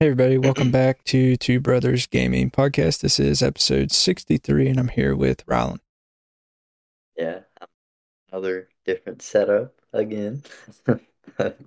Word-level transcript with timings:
Hey 0.00 0.06
everybody, 0.06 0.38
welcome 0.38 0.70
back 0.70 1.02
to 1.06 1.36
Two 1.36 1.58
Brothers 1.58 2.06
Gaming 2.06 2.52
Podcast. 2.52 3.00
This 3.00 3.18
is 3.18 3.42
episode 3.42 3.90
63 3.90 4.68
and 4.68 4.78
I'm 4.78 4.86
here 4.86 5.16
with 5.16 5.42
Ryland. 5.44 5.80
Yeah, 7.16 7.40
another 8.30 8.68
different 8.84 9.22
setup 9.22 9.74
again. 9.92 10.44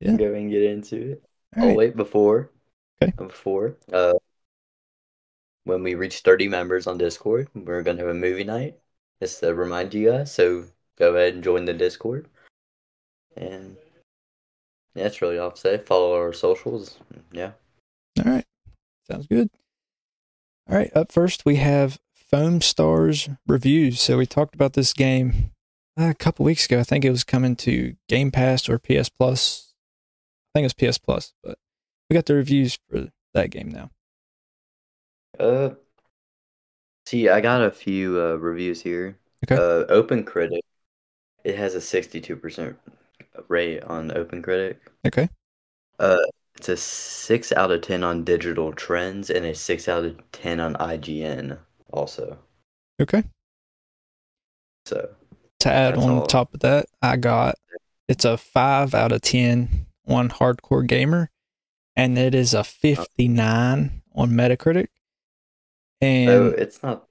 Yeah. 0.00 0.16
Go 0.16 0.32
and 0.34 0.50
get 0.50 0.62
into 0.62 1.12
it. 1.12 1.24
All 1.56 1.64
oh 1.64 1.66
right. 1.68 1.76
wait, 1.76 1.96
before 1.96 2.50
Okay. 3.02 3.12
before 3.16 3.76
uh, 3.92 4.14
when 5.64 5.82
we 5.82 5.94
reach 5.94 6.20
thirty 6.20 6.48
members 6.48 6.86
on 6.86 6.98
Discord, 6.98 7.48
we're 7.54 7.82
gonna 7.82 8.00
have 8.00 8.08
a 8.08 8.14
movie 8.14 8.44
night. 8.44 8.78
Just 9.22 9.40
to 9.40 9.54
remind 9.54 9.92
you 9.94 10.10
guys, 10.10 10.32
so 10.34 10.64
go 10.96 11.14
ahead 11.14 11.34
and 11.34 11.44
join 11.44 11.64
the 11.66 11.74
Discord. 11.74 12.28
And 13.36 13.76
yeah, 14.94 15.04
that's 15.04 15.22
really 15.22 15.38
all 15.38 15.50
to 15.50 15.60
say. 15.60 15.78
Follow 15.78 16.14
our 16.14 16.32
socials. 16.32 16.98
Yeah. 17.32 17.52
All 18.18 18.32
right. 18.32 18.44
Sounds 19.10 19.26
good. 19.26 19.50
All 20.68 20.76
right. 20.76 20.90
Up 20.94 21.12
first, 21.12 21.44
we 21.44 21.56
have 21.56 21.98
Foamstars 22.32 23.36
reviews. 23.46 24.00
So 24.00 24.18
we 24.18 24.26
talked 24.26 24.54
about 24.54 24.74
this 24.74 24.92
game 24.92 25.52
uh, 25.98 26.10
a 26.10 26.14
couple 26.14 26.44
weeks 26.44 26.66
ago. 26.66 26.80
I 26.80 26.84
think 26.84 27.04
it 27.04 27.10
was 27.10 27.24
coming 27.24 27.56
to 27.56 27.94
Game 28.08 28.30
Pass 28.30 28.68
or 28.68 28.78
PS 28.78 29.08
Plus. 29.08 29.74
I 30.54 30.58
think 30.58 30.64
it 30.64 30.74
was 30.74 30.92
PS 30.92 30.98
Plus, 30.98 31.32
but 31.42 31.58
we 32.08 32.14
got 32.14 32.26
the 32.26 32.34
reviews 32.34 32.78
for 32.88 33.08
that 33.34 33.50
game 33.50 33.70
now. 33.70 33.90
Uh, 35.38 35.70
see, 37.06 37.28
I 37.28 37.40
got 37.40 37.62
a 37.62 37.70
few 37.70 38.20
uh, 38.20 38.34
reviews 38.34 38.82
here. 38.82 39.16
Okay. 39.44 39.54
Uh, 39.54 39.84
OpenCritic, 39.86 40.60
it 41.44 41.56
has 41.56 41.74
a 41.74 41.80
sixty-two 41.80 42.36
percent 42.36 42.76
rate 43.48 43.82
on 43.84 44.10
OpenCritic. 44.10 44.76
Okay. 45.06 45.28
Uh, 45.98 46.18
it's 46.56 46.68
a 46.68 46.76
six 46.76 47.52
out 47.52 47.70
of 47.70 47.82
ten 47.82 48.04
on 48.04 48.24
Digital 48.24 48.72
Trends 48.72 49.30
and 49.30 49.44
a 49.46 49.54
six 49.54 49.88
out 49.88 50.04
of 50.04 50.18
ten 50.32 50.60
on 50.60 50.74
IGN. 50.74 51.58
Also, 51.92 52.38
Okay. 53.00 53.24
so 54.84 55.14
To 55.60 55.70
add 55.72 55.96
on 55.96 56.10
all. 56.10 56.26
top 56.26 56.54
of 56.54 56.60
that, 56.60 56.86
I 57.02 57.16
got 57.16 57.56
it's 58.08 58.24
a 58.24 58.36
five 58.36 58.94
out 58.94 59.12
of 59.12 59.22
10 59.22 59.86
on 60.06 60.28
Hardcore 60.30 60.86
Gamer, 60.86 61.30
and 61.96 62.18
it 62.18 62.34
is 62.34 62.54
a 62.54 62.64
59 62.64 64.02
on 64.14 64.30
Metacritic. 64.30 64.88
And 66.00 66.28
so 66.28 66.46
it's 66.46 66.82
not 66.82 67.06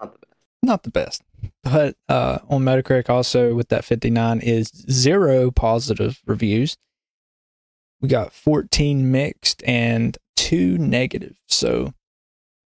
not 0.00 0.12
the 0.12 0.18
best. 0.26 0.34
not 0.62 0.82
the 0.82 0.90
best. 0.90 1.22
But 1.62 1.96
uh, 2.08 2.38
on 2.48 2.62
Metacritic, 2.62 3.08
also 3.10 3.54
with 3.54 3.68
that 3.68 3.84
59 3.84 4.40
is 4.40 4.68
zero 4.90 5.50
positive 5.50 6.20
reviews. 6.26 6.76
We 8.00 8.08
got 8.08 8.32
14 8.32 9.10
mixed 9.10 9.62
and 9.64 10.16
two 10.36 10.78
negative. 10.78 11.36
So 11.48 11.94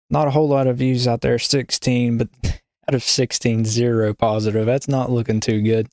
not 0.10 0.28
a 0.28 0.32
whole 0.32 0.48
lot 0.48 0.68
of 0.68 0.78
views 0.78 1.08
out 1.08 1.22
there. 1.22 1.40
16, 1.40 2.18
but 2.18 2.30
out 2.88 2.96
of 2.96 3.04
16, 3.04 3.66
zero 3.66 4.14
positive. 4.14 4.66
That's 4.66 4.88
not 4.88 5.12
looking 5.12 5.40
too 5.40 5.62
good. 5.62 5.88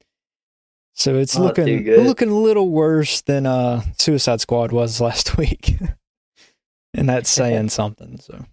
So 0.95 1.17
it's 1.17 1.37
Not 1.37 1.45
looking 1.45 1.87
looking 1.87 2.29
a 2.29 2.39
little 2.39 2.69
worse 2.69 3.23
than 3.23 3.47
uh, 3.47 3.83
Suicide 3.97 4.41
Squad 4.43 4.73
was 4.73 5.01
last 5.01 5.39
week. 5.39 5.77
and 6.95 7.09
that's 7.09 7.31
saying 7.41 7.71
something. 7.71 8.19
So 8.19 8.45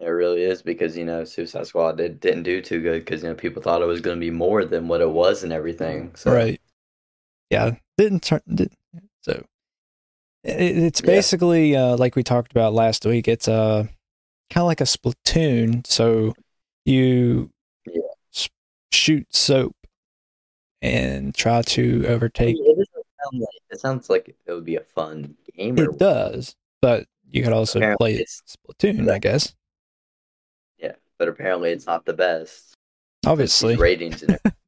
It 0.00 0.08
really 0.08 0.42
is 0.42 0.60
because 0.62 0.96
you 0.96 1.04
know 1.04 1.24
Suicide 1.24 1.66
Squad 1.66 1.96
did, 1.96 2.20
didn't 2.20 2.42
do 2.42 2.60
too 2.60 2.82
good 2.82 3.04
because 3.04 3.22
you 3.22 3.28
know 3.28 3.34
people 3.34 3.62
thought 3.62 3.80
it 3.82 3.86
was 3.86 4.00
going 4.00 4.16
to 4.16 4.20
be 4.20 4.30
more 4.30 4.64
than 4.64 4.88
what 4.88 5.00
it 5.00 5.10
was 5.10 5.44
and 5.44 5.52
everything. 5.52 6.14
So 6.16 6.32
Right. 6.32 6.60
Yeah. 7.50 7.76
Didn't 7.96 8.22
turn. 8.22 8.40
Did, 8.52 8.72
so 9.22 9.44
it, 10.42 10.76
it's 10.78 11.00
Yeah. 11.00 11.06
basically 11.06 11.76
uh, 11.76 11.96
like 11.96 12.16
we 12.16 12.22
talked 12.24 12.50
about 12.50 12.74
last 12.74 13.06
week. 13.06 13.28
It's 13.28 13.46
uh, 13.48 13.84
kind 14.50 14.62
of 14.62 14.66
like 14.66 14.80
a 14.80 14.84
Splatoon. 14.84 15.86
So 15.86 16.34
you 16.84 17.50
Yeah. 17.86 18.00
shoot 18.90 19.26
soap 19.34 19.76
and 20.82 21.34
try 21.34 21.62
to 21.62 22.04
overtake. 22.08 22.56
It 22.58 22.88
sound 23.22 23.40
like 23.40 23.48
it 23.70 23.80
sounds 23.80 24.10
like 24.10 24.34
it 24.44 24.52
would 24.52 24.64
be 24.64 24.76
a 24.76 24.80
fun 24.80 25.36
game. 25.56 25.78
It 25.78 25.98
does, 25.98 26.56
but 26.82 27.06
you 27.30 27.42
could 27.42 27.52
also 27.52 27.78
Apparently 27.78 28.16
play 28.16 28.24
Splatoon, 28.24 29.10
I 29.10 29.18
guess. 29.18 29.54
Yeah, 31.14 31.26
but 31.26 31.28
apparently 31.28 31.70
it's 31.70 31.86
not 31.86 32.04
the 32.04 32.14
best. 32.14 32.74
Obviously. 33.26 33.76
Ratings 33.76 34.22
and 34.22 34.32
everything. 34.32 34.52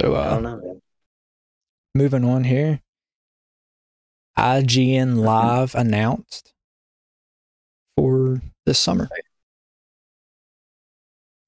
So 0.00 0.14
I 0.14 0.26
uh, 0.26 0.34
don't 0.34 0.42
know. 0.44 0.56
Man. 0.58 0.82
moving 1.94 2.24
on 2.24 2.44
here. 2.44 2.80
IGN 4.38 5.14
Mm-hmm. 5.14 5.18
Live 5.18 5.74
announced 5.74 6.52
for 7.96 8.40
this 8.64 8.78
summer. 8.78 9.08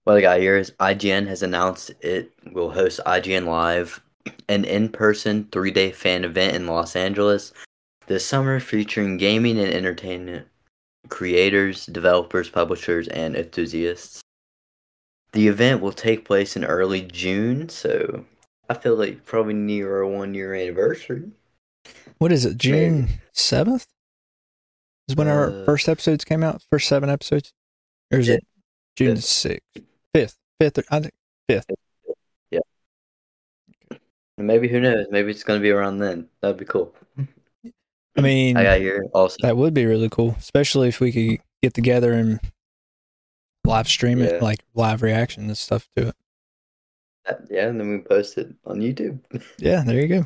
What 0.05 0.17
I 0.17 0.21
got 0.21 0.41
here 0.41 0.57
is 0.57 0.73
IGN 0.81 1.29
has 1.29 1.43
announced 1.45 1.93
it 2.01 2.33
will 2.53 2.71
host 2.71 2.99
IGN 3.07 3.47
Live, 3.47 4.01
an 4.49 4.65
in-person 4.65 5.49
three-day 5.53 5.93
fan 5.93 6.25
event 6.25 6.57
in 6.57 6.67
Los 6.67 6.97
Angeles 6.97 7.53
this 8.09 8.27
summer, 8.27 8.59
featuring 8.59 9.19
gaming 9.19 9.61
and 9.61 9.73
entertainment 9.73 10.49
creators, 11.09 11.87
developers, 11.87 12.49
publishers, 12.49 13.09
and 13.09 13.37
enthusiasts. 13.37 14.21
The 15.33 15.49
event 15.49 15.81
will 15.81 15.93
take 15.93 16.25
place 16.25 16.57
in 16.57 16.65
early 16.65 17.03
June, 17.03 17.69
so 17.69 18.25
I 18.69 18.75
feel 18.75 18.97
like 18.97 19.25
probably 19.25 19.55
near 19.55 19.97
our 19.97 20.07
one-year 20.07 20.55
anniversary. 20.55 21.31
What 22.19 22.33
is 22.33 22.45
it? 22.45 22.57
June 22.57 23.09
seventh 23.33 23.87
is 25.09 25.17
when 25.17 25.29
our 25.29 25.51
Uh, 25.51 25.65
first 25.65 25.89
episodes 25.89 26.25
came 26.25 26.43
out. 26.43 26.63
First 26.71 26.89
seven 26.89 27.09
episodes, 27.09 27.53
or 28.13 28.19
is 28.19 28.29
it 28.29 28.45
June 28.97 29.17
sixth, 29.17 29.65
fifth, 30.15 30.37
fifth? 30.61 30.79
I 30.91 31.01
think 31.01 31.15
fifth. 31.49 31.67
And 34.39 34.47
maybe 34.47 34.69
who 34.69 34.81
knows? 34.81 35.07
Maybe 35.11 35.31
it's 35.31 35.45
gonna 35.45 35.61
be 35.61 35.71
around 35.71 35.99
then. 35.99 36.27
That'd 36.41 36.57
be 36.57 36.65
cool. 36.65 36.95
I 38.17 38.21
mean, 38.23 38.57
I 38.57 38.63
got 38.65 38.81
here 38.81 39.07
also. 39.15 39.37
that 39.43 39.57
would 39.57 39.73
be 39.75 39.87
really 39.87 40.09
cool, 40.09 40.35
especially 40.39 40.89
if 40.89 41.01
we 41.01 41.13
could 41.13 41.45
get 41.63 41.75
together 41.75 42.13
and 42.13 42.41
live 43.65 43.89
stream 43.89 44.21
it, 44.21 44.35
Yeah. 44.35 44.45
like 44.45 44.61
live 44.75 45.03
reaction 45.03 45.45
and 45.45 45.57
stuff 45.57 45.89
to 45.97 46.09
it. 46.09 46.15
Yeah, 47.49 47.69
and 47.69 47.79
then 47.79 47.91
we 47.91 47.99
post 47.99 48.37
it 48.39 48.53
on 48.67 48.81
YouTube. 48.81 49.21
Yeah, 49.59 49.83
there 49.85 50.01
you 50.01 50.09
go. 50.09 50.25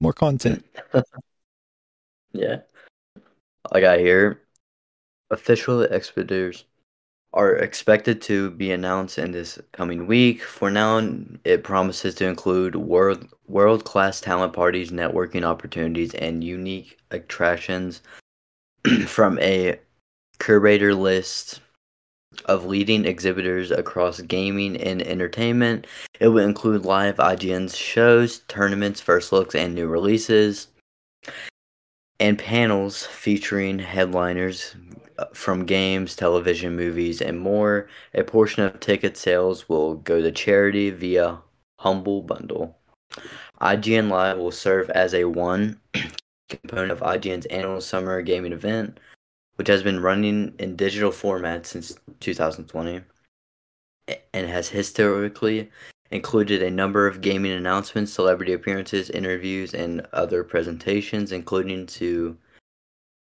More 0.00 0.12
content. 0.12 0.64
yeah. 2.32 2.58
I 3.70 3.80
got 3.80 3.98
here. 3.98 4.42
Official 5.30 5.82
expeditors 5.82 6.64
are 7.36 7.54
expected 7.54 8.22
to 8.22 8.50
be 8.52 8.72
announced 8.72 9.18
in 9.18 9.30
this 9.30 9.58
coming 9.72 10.06
week. 10.06 10.42
For 10.42 10.70
now, 10.70 11.06
it 11.44 11.62
promises 11.62 12.14
to 12.16 12.26
include 12.26 12.74
world 12.76 13.28
world 13.46 13.84
class 13.84 14.20
talent 14.20 14.54
parties, 14.54 14.90
networking 14.90 15.44
opportunities, 15.44 16.14
and 16.14 16.42
unique 16.42 16.98
attractions 17.10 18.00
from 19.06 19.38
a 19.40 19.78
curator 20.38 20.94
list 20.94 21.60
of 22.46 22.64
leading 22.64 23.04
exhibitors 23.04 23.70
across 23.70 24.20
gaming 24.22 24.76
and 24.78 25.02
entertainment. 25.02 25.86
It 26.18 26.28
will 26.28 26.44
include 26.44 26.86
live 26.86 27.16
IGN's 27.16 27.76
shows, 27.76 28.40
tournaments, 28.48 29.00
first 29.00 29.30
looks, 29.30 29.54
and 29.54 29.74
new 29.74 29.88
releases. 29.88 30.68
And 32.20 32.38
panels 32.38 33.04
featuring 33.06 33.78
headliners 33.78 34.74
uh, 35.18 35.26
from 35.32 35.66
games, 35.66 36.16
television, 36.16 36.76
movies, 36.76 37.20
and 37.20 37.38
more. 37.38 37.88
A 38.14 38.24
portion 38.24 38.64
of 38.64 38.80
ticket 38.80 39.16
sales 39.16 39.68
will 39.68 39.94
go 39.96 40.20
to 40.20 40.32
charity 40.32 40.90
via 40.90 41.38
Humble 41.78 42.22
Bundle. 42.22 42.76
IGN 43.60 44.10
Live 44.10 44.38
will 44.38 44.52
serve 44.52 44.90
as 44.90 45.14
a 45.14 45.24
one 45.24 45.80
component 46.48 46.90
of 46.90 47.00
IGN's 47.00 47.46
annual 47.46 47.80
summer 47.80 48.20
gaming 48.22 48.52
event, 48.52 49.00
which 49.56 49.68
has 49.68 49.82
been 49.82 50.00
running 50.00 50.54
in 50.58 50.76
digital 50.76 51.10
format 51.10 51.66
since 51.66 51.96
2020 52.20 53.02
and 54.32 54.48
has 54.48 54.68
historically 54.68 55.70
included 56.10 56.62
a 56.62 56.70
number 56.70 57.06
of 57.06 57.20
gaming 57.20 57.52
announcements, 57.52 58.12
celebrity 58.12 58.52
appearances, 58.52 59.10
interviews, 59.10 59.74
and 59.74 60.06
other 60.12 60.44
presentations, 60.44 61.32
including 61.32 61.86
to 61.86 62.36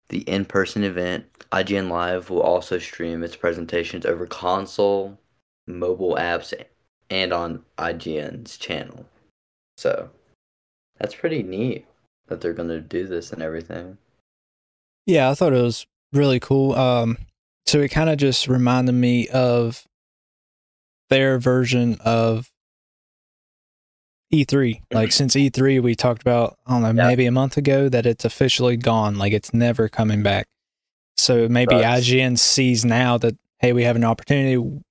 the 0.10 0.20
in-person 0.22 0.84
event. 0.84 1.26
IGN 1.52 1.90
Live 1.90 2.30
will 2.30 2.42
also 2.42 2.80
stream 2.80 3.24
its 3.24 3.36
presentations 3.36 4.06
over 4.06 4.26
console, 4.26 5.18
mobile 5.68 6.16
apps, 6.16 6.54
and 7.10 7.34
on 7.34 7.64
IGN's 7.78 8.58
channel. 8.58 9.06
So 9.78 10.10
that's 11.00 11.16
pretty 11.16 11.44
neat 11.44 11.86
that 12.28 12.42
they're 12.42 12.54
gonna 12.54 12.80
do 12.80 13.08
this 13.08 13.32
and 13.32 13.42
everything. 13.42 13.98
Yeah, 15.06 15.30
I 15.30 15.34
thought 15.34 15.54
it 15.54 15.62
was 15.62 15.86
really 16.14 16.40
cool. 16.40 16.74
Um, 16.74 17.18
so 17.66 17.80
it 17.80 17.90
kind 17.90 18.10
of 18.10 18.18
just 18.18 18.48
reminded 18.48 18.94
me 18.94 19.28
of 19.30 19.86
their 21.10 21.40
version 21.40 21.98
of 22.06 22.50
E3. 24.32 24.82
Like 24.92 25.12
since 25.12 25.36
E3, 25.36 25.82
we 25.82 25.96
talked 25.96 26.22
about, 26.22 26.58
I 26.66 26.72
don't 26.80 26.82
know, 26.96 27.04
Yeah. 27.04 27.08
maybe 27.08 27.26
a 27.26 27.32
month 27.32 27.58
ago 27.58 27.90
that 27.90 28.06
it's 28.06 28.26
officially 28.26 28.78
gone. 28.78 29.18
Like 29.18 29.34
it's 29.34 29.54
never 29.54 29.90
coming 29.90 30.24
back. 30.24 30.48
So 31.18 31.48
maybe 31.50 31.76
Right. 31.76 31.84
IGN 32.00 32.38
sees 32.40 32.86
now 32.86 33.18
that, 33.18 33.36
hey, 33.60 33.74
we 33.74 33.84
have 33.84 33.96
an 33.96 34.04
opportunity. 34.04 34.82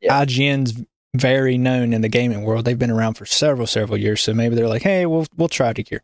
Yeah. 0.00 0.24
IGN's 0.24 0.82
very 1.14 1.58
known 1.58 1.92
in 1.92 2.00
the 2.00 2.08
gaming 2.08 2.42
world. 2.42 2.64
They've 2.64 2.78
been 2.78 2.90
around 2.90 3.14
for 3.14 3.26
several, 3.26 3.66
several 3.66 3.98
years. 3.98 4.20
So 4.20 4.34
maybe 4.34 4.54
they're 4.54 4.68
like, 4.68 4.82
hey, 4.82 5.06
we'll 5.06 5.26
we'll 5.36 5.48
try 5.48 5.72
to 5.72 5.82
here. 5.82 6.02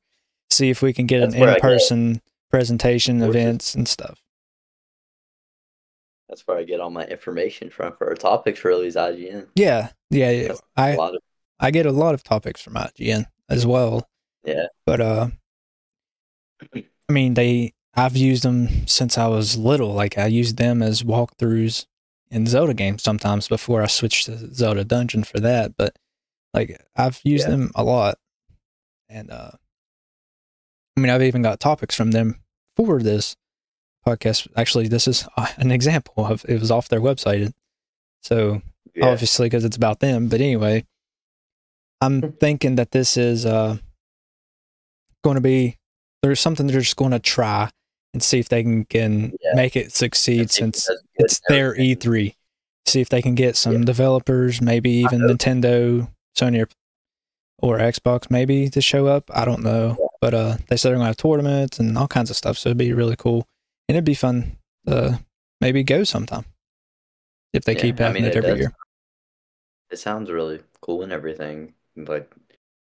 See 0.50 0.70
if 0.70 0.82
we 0.82 0.92
can 0.92 1.06
get 1.06 1.20
That's 1.20 1.34
an 1.34 1.48
in 1.48 1.60
person 1.60 2.22
presentation, 2.50 3.22
events, 3.22 3.74
and 3.76 3.86
stuff. 3.86 4.20
That's 6.28 6.46
where 6.46 6.58
I 6.58 6.62
get 6.64 6.80
all 6.80 6.90
my 6.90 7.04
information 7.06 7.70
from 7.70 7.92
for 7.96 8.08
our 8.08 8.14
topics 8.14 8.58
for 8.60 8.76
these 8.78 8.96
IGN. 8.96 9.48
Yeah, 9.56 9.90
yeah, 10.10 10.30
yeah. 10.30 10.52
I 10.76 10.90
a 10.90 10.96
lot 10.96 11.14
of 11.14 11.22
I 11.60 11.70
get 11.70 11.86
a 11.86 11.92
lot 11.92 12.14
of 12.14 12.24
topics 12.24 12.60
from 12.62 12.74
IGN 12.74 13.26
as 13.48 13.66
well. 13.66 14.08
Yeah. 14.44 14.66
But 14.86 15.00
uh 15.00 15.28
I 16.74 17.12
mean 17.12 17.34
they 17.34 17.74
I've 17.94 18.16
used 18.16 18.44
them 18.44 18.86
since 18.86 19.18
I 19.18 19.26
was 19.26 19.56
little. 19.56 19.92
Like 19.92 20.16
I 20.16 20.26
used 20.26 20.56
them 20.56 20.82
as 20.82 21.02
walkthroughs 21.02 21.86
in 22.30 22.46
Zelda 22.46 22.72
games 22.74 23.02
sometimes 23.02 23.48
before 23.48 23.82
I 23.82 23.86
switched 23.88 24.26
to 24.26 24.54
Zelda 24.54 24.84
Dungeon 24.84 25.24
for 25.24 25.40
that. 25.40 25.76
But 25.76 25.96
like 26.54 26.80
I've 26.96 27.20
used 27.24 27.44
Yeah. 27.44 27.50
them 27.50 27.70
a 27.74 27.84
lot. 27.84 28.16
And 29.08 29.30
uh 29.30 29.50
I 30.96 31.00
mean 31.00 31.10
I've 31.10 31.22
even 31.22 31.42
got 31.42 31.60
topics 31.60 31.94
from 31.94 32.12
them 32.12 32.36
for 32.76 33.00
this 33.02 33.36
podcast. 34.06 34.48
Actually 34.56 34.88
this 34.88 35.06
is 35.06 35.28
uh, 35.36 35.48
an 35.58 35.70
example 35.70 36.24
of 36.26 36.44
it 36.48 36.58
was 36.60 36.70
off 36.70 36.88
their 36.88 37.00
website. 37.00 37.52
So 38.22 38.62
yeah. 38.94 39.06
obviously 39.08 39.46
because 39.46 39.64
it's 39.64 39.76
about 39.76 40.00
them. 40.00 40.28
But 40.28 40.40
anyway, 40.40 40.84
I'm 42.00 42.32
thinking 42.32 42.76
that 42.76 42.92
this 42.92 43.16
is 43.16 43.44
uh, 43.44 43.76
going 45.22 45.34
to 45.36 45.40
be 45.40 45.76
there's 46.22 46.40
something 46.40 46.66
they're 46.66 46.80
just 46.80 46.96
going 46.96 47.12
to 47.12 47.18
try 47.18 47.70
and 48.12 48.22
see 48.22 48.38
if 48.38 48.48
they 48.48 48.62
can, 48.62 48.84
can 48.84 49.32
Yeah. 49.42 49.54
make 49.54 49.76
it 49.76 49.92
succeed 49.92 50.50
since 50.50 50.88
it's 51.14 51.40
their. 51.48 51.74
E3. 51.74 52.34
See 52.86 53.00
if 53.00 53.08
they 53.08 53.22
can 53.22 53.34
get 53.34 53.56
some 53.56 53.72
Yeah. 53.74 53.84
developers, 53.84 54.60
maybe 54.60 54.90
even. 54.90 55.20
Nintendo, 55.20 56.10
Sony, 56.36 56.62
or, 56.62 56.68
or 57.62 57.78
Xbox, 57.78 58.30
maybe 58.30 58.68
to 58.70 58.80
show 58.80 59.06
up. 59.06 59.30
I 59.32 59.44
don't 59.44 59.62
know, 59.62 59.96
Yeah. 59.98 60.06
but 60.20 60.34
uh, 60.34 60.56
they 60.68 60.76
said 60.76 60.88
they're 60.90 60.96
going 60.96 61.04
to 61.04 61.08
have 61.10 61.16
tournaments 61.16 61.78
and 61.78 61.96
all 61.96 62.08
kinds 62.08 62.30
of 62.30 62.36
stuff, 62.36 62.58
so 62.58 62.68
it'd 62.70 62.78
be 62.78 62.92
really 62.92 63.16
cool 63.16 63.46
and 63.88 63.96
it'd 63.96 64.04
be 64.04 64.14
fun. 64.14 64.56
to 64.86 65.20
maybe 65.60 65.82
go 65.84 66.04
sometime 66.04 66.46
if 67.52 67.64
they 67.64 67.74
keep 67.74 68.00
I 68.00 68.04
having 68.04 68.22
mean, 68.22 68.30
it 68.30 68.34
it 68.34 68.38
every 68.38 68.50
does. 68.52 68.58
year. 68.60 68.72
It 69.90 69.98
sounds 69.98 70.30
really 70.30 70.60
cool 70.80 71.02
and 71.02 71.12
everything. 71.12 71.74
Like, 72.04 72.32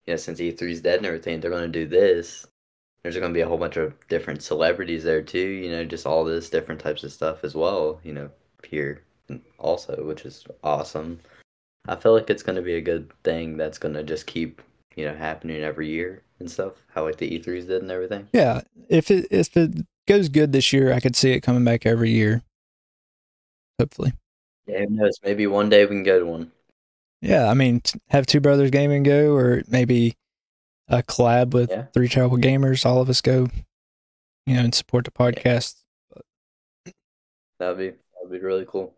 you 0.06 0.14
know, 0.14 0.16
since 0.16 0.40
E3's 0.40 0.80
dead 0.80 0.98
and 0.98 1.06
everything, 1.06 1.40
they're 1.40 1.50
going 1.50 1.70
to 1.70 1.78
do 1.80 1.86
this. 1.86 2.46
There's 3.02 3.16
going 3.16 3.32
to 3.32 3.36
be 3.36 3.40
a 3.40 3.48
whole 3.48 3.58
bunch 3.58 3.76
of 3.76 3.94
different 4.08 4.42
celebrities 4.42 5.04
there 5.04 5.22
too. 5.22 5.38
You 5.38 5.70
know, 5.70 5.84
just 5.84 6.06
all 6.06 6.24
this 6.24 6.50
different 6.50 6.80
types 6.80 7.04
of 7.04 7.12
stuff 7.12 7.44
as 7.44 7.54
well. 7.54 8.00
You 8.04 8.12
know, 8.14 8.30
here 8.64 9.02
also, 9.58 10.04
which 10.04 10.24
is 10.24 10.44
awesome. 10.62 11.20
I 11.88 11.96
feel 11.96 12.12
like 12.12 12.30
it's 12.30 12.42
going 12.42 12.56
to 12.56 12.62
be 12.62 12.74
a 12.74 12.80
good 12.80 13.10
thing 13.24 13.56
that's 13.56 13.78
going 13.78 13.94
to 13.94 14.02
just 14.02 14.26
keep 14.26 14.62
you 14.96 15.04
know 15.04 15.14
happening 15.14 15.62
every 15.62 15.88
year 15.88 16.22
and 16.38 16.50
stuff. 16.50 16.74
How 16.94 17.04
like 17.04 17.16
the 17.18 17.38
E3s 17.38 17.66
did 17.66 17.82
and 17.82 17.90
everything. 17.90 18.28
Yeah, 18.32 18.62
if 18.88 19.10
it 19.10 19.26
if 19.30 19.56
it 19.56 19.86
goes 20.06 20.28
good 20.28 20.52
this 20.52 20.72
year, 20.72 20.92
I 20.92 21.00
could 21.00 21.16
see 21.16 21.32
it 21.32 21.40
coming 21.40 21.64
back 21.64 21.86
every 21.86 22.10
year. 22.10 22.42
Hopefully, 23.78 24.12
Yeah, 24.66 24.80
who 24.80 24.90
knows? 24.90 25.18
Maybe 25.24 25.46
one 25.46 25.68
day 25.68 25.84
we 25.84 25.88
can 25.88 26.02
go 26.02 26.18
to 26.20 26.26
one. 26.26 26.52
Yeah. 27.22 27.48
I 27.48 27.54
mean, 27.54 27.80
have 28.08 28.26
Two 28.26 28.40
Brothers 28.40 28.70
Gaming 28.70 29.02
go, 29.02 29.34
or 29.34 29.62
maybe 29.68 30.14
a 30.88 31.02
collab 31.02 31.54
with 31.54 31.70
Yeah. 31.70 31.86
Three 31.94 32.08
Travel 32.08 32.36
Gamers. 32.36 32.84
All 32.84 33.00
of 33.00 33.08
us 33.08 33.20
go, 33.22 33.48
you 34.46 34.54
know, 34.54 34.60
and 34.60 34.74
support 34.74 35.06
the 35.06 35.10
podcast. 35.10 35.76
That'd 37.58 37.78
be 37.78 37.88
that'd 37.90 38.30
be 38.30 38.38
really 38.40 38.66
cool. 38.68 38.94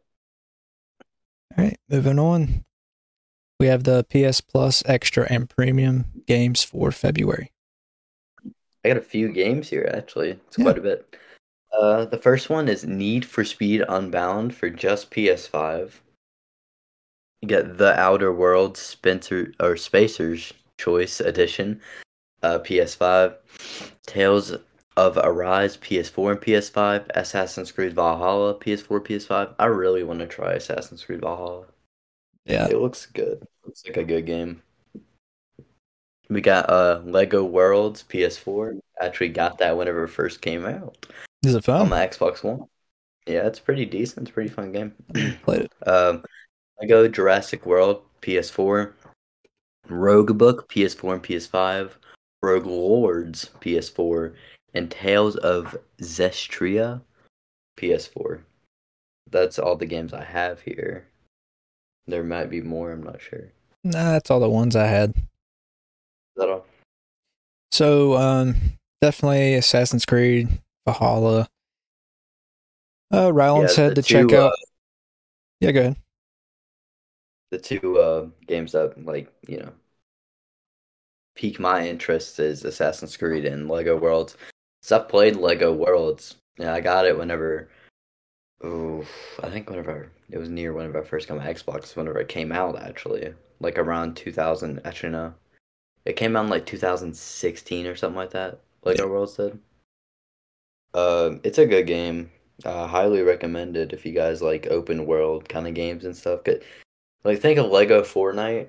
All 1.57 1.65
right, 1.65 1.79
moving 1.89 2.19
on. 2.19 2.65
We 3.61 3.67
have 3.69 3.85
the 3.85 4.05
PS 4.05 4.41
Plus 4.41 4.83
Extra 4.87 5.27
and 5.31 5.49
Premium 5.49 6.07
games 6.27 6.65
for 6.65 6.91
February. 6.91 7.53
I 8.85 8.89
got 8.89 8.97
a 8.97 9.03
few 9.03 9.33
games 9.33 9.69
here 9.71 9.89
actually. 9.95 10.31
It's 10.49 10.59
Yeah. 10.59 10.65
quite 10.65 10.79
a 10.79 10.83
bit. 10.83 11.17
Uh, 11.73 12.05
the 12.05 12.19
first 12.19 12.51
one 12.51 12.69
is 12.69 12.85
Need 12.85 13.25
for 13.25 13.45
Speed 13.45 13.83
Unbound 13.89 14.55
for 14.55 14.71
just 14.71 15.11
PS5. 15.11 16.01
You 17.45 17.49
get 17.49 17.77
The 17.77 17.93
Outer 18.01 18.33
Worlds 18.33 18.81
Spencer 18.81 19.53
or 19.61 19.77
Spacer's 19.77 20.55
Choice 20.79 21.21
Edition, 21.21 21.79
uh, 22.43 22.59
PS5. 22.61 23.35
Tales 24.07 24.57
of 24.97 25.19
Arise 25.19 25.77
PS4 25.77 26.31
and 26.31 26.41
PS5. 26.41 27.11
Assassin's 27.15 27.71
Creed 27.71 27.93
Valhalla 27.93 28.55
PS4 28.55 28.99
PS5. 28.99 29.55
I 29.59 29.67
really 29.67 30.03
want 30.05 30.21
to 30.21 30.27
try 30.27 30.55
Assassin's 30.55 31.05
Creed 31.05 31.21
Valhalla. 31.21 31.67
Yeah, 32.47 32.67
It 32.67 32.79
looks 32.79 33.05
good. 33.05 33.47
Looks 33.67 33.85
like 33.87 33.99
a 33.99 34.05
good 34.05 34.25
game. 34.25 34.63
We 36.31 36.41
got 36.41 36.71
uh 36.71 37.03
Lego 37.05 37.45
Worlds 37.45 38.05
PS4. 38.09 38.81
Actually 39.03 39.29
got 39.29 39.59
that 39.59 39.77
whenever 39.77 40.05
it 40.05 40.09
first 40.09 40.41
came 40.41 40.65
out 40.65 40.97
is 41.45 41.55
it 41.55 41.69
on 41.69 41.81
fun? 41.81 41.89
my 41.91 42.07
Xbox 42.07 42.43
One. 42.43 42.69
Yeah, 43.27 43.47
it's 43.47 43.61
pretty 43.61 43.85
decent. 43.85 44.23
It's 44.23 44.31
a 44.31 44.33
pretty 44.33 44.49
fun 44.49 44.73
game. 44.73 44.95
Played 45.43 45.63
it. 45.63 45.73
um, 45.87 46.25
Lego 46.81 47.09
Jurassic 47.09 47.67
World 47.67 48.03
PS4, 48.23 48.93
Roguebook 49.89 50.67
PS4 50.69 51.13
and 51.15 51.23
PS5, 51.23 51.91
Rogue 52.43 52.67
Lords 52.67 53.51
PS4, 53.61 54.35
and 54.75 54.91
Tales 54.91 55.37
of 55.37 55.77
Zestiria 56.01 57.01
PS4. 57.79 58.41
That's 59.31 59.59
all 59.59 59.77
the 59.77 59.87
games 59.87 60.13
I 60.13 60.25
have 60.25 60.61
here. 60.61 61.07
There 62.07 62.25
might 62.25 62.51
be 62.51 62.61
more. 62.61 62.93
I'm 62.93 63.03
not 63.03 63.21
sure. 63.21 63.51
Nah, 63.83 64.13
that's 64.13 64.31
all 64.31 64.41
the 64.41 64.49
ones 64.49 64.77
I 64.77 64.87
had. 64.87 65.11
Is 65.11 65.23
that 66.37 66.49
all? 66.49 66.67
So, 67.73 68.15
um, 68.15 68.55
definitely 69.01 69.55
Assassin's 69.55 70.05
Creed, 70.07 70.49
Valhalla. 70.87 71.49
Uh, 73.13 73.33
Ryland 73.33 73.69
Yeah, 73.69 73.75
said 73.75 73.95
to 73.97 74.03
check 74.03 74.33
out. 74.33 74.53
uh, 74.53 74.57
yeah, 75.61 75.73
go 75.73 75.81
ahead. 75.81 75.97
The 77.55 77.61
two 77.61 77.99
uh, 78.01 78.27
games 78.47 78.73
that 78.73 79.05
like 79.05 79.33
you 79.47 79.59
know 79.59 79.73
pique 81.35 81.59
my 81.61 81.87
interest 81.87 82.39
is 82.41 82.65
Assassin's 82.65 83.17
Creed 83.17 83.45
and 83.45 83.69
Lego 83.69 83.97
Worlds. 83.97 84.37
So 84.83 84.99
I've 84.99 85.09
played 85.09 85.37
Lego 85.37 85.73
Worlds. 85.73 86.37
Yeah, 86.59 86.75
I 86.75 86.81
got 86.81 87.07
it 87.07 87.17
whenever. 87.19 87.69
Ooh, 88.65 89.07
I 89.43 89.51
think 89.51 89.71
whenever 89.71 90.11
it 90.31 90.39
was 90.39 90.49
near 90.49 90.73
whenever 90.73 91.01
I 91.01 91.05
first 91.05 91.29
got 91.29 91.39
my 91.39 91.53
Xbox. 91.53 91.97
Whenever 91.97 92.21
it 92.21 92.29
came 92.29 92.53
out, 92.53 92.79
actually, 92.81 93.35
like 93.61 93.79
around 93.79 94.17
2000. 94.17 94.81
Actually, 94.85 95.13
no, 95.13 95.35
it 96.05 96.17
came 96.17 96.37
out 96.37 96.45
in 96.45 96.51
like 96.51 96.67
2016 96.67 97.87
or 97.87 97.97
something 97.97 98.17
like 98.17 98.31
that. 98.33 98.61
Lego 98.85 99.09
Worlds 99.09 99.37
did. 99.37 99.61
Um, 100.95 101.41
it's 101.45 101.59
a 101.59 101.67
good 101.67 101.87
game. 101.87 102.31
Uh, 102.65 102.87
highly 102.87 103.23
recommended 103.23 103.93
if 103.93 104.07
you 104.07 104.13
guys 104.13 104.41
like 104.41 104.67
open 104.69 105.07
world 105.07 105.49
kind 105.49 105.67
of 105.67 105.75
games 105.75 106.05
and 106.05 106.17
stuff. 106.17 106.45
'Cause 106.45 106.61
like 107.25 107.41
think 107.41 107.59
of 107.59 107.71
Lego 107.71 108.03
Fortnite, 108.03 108.69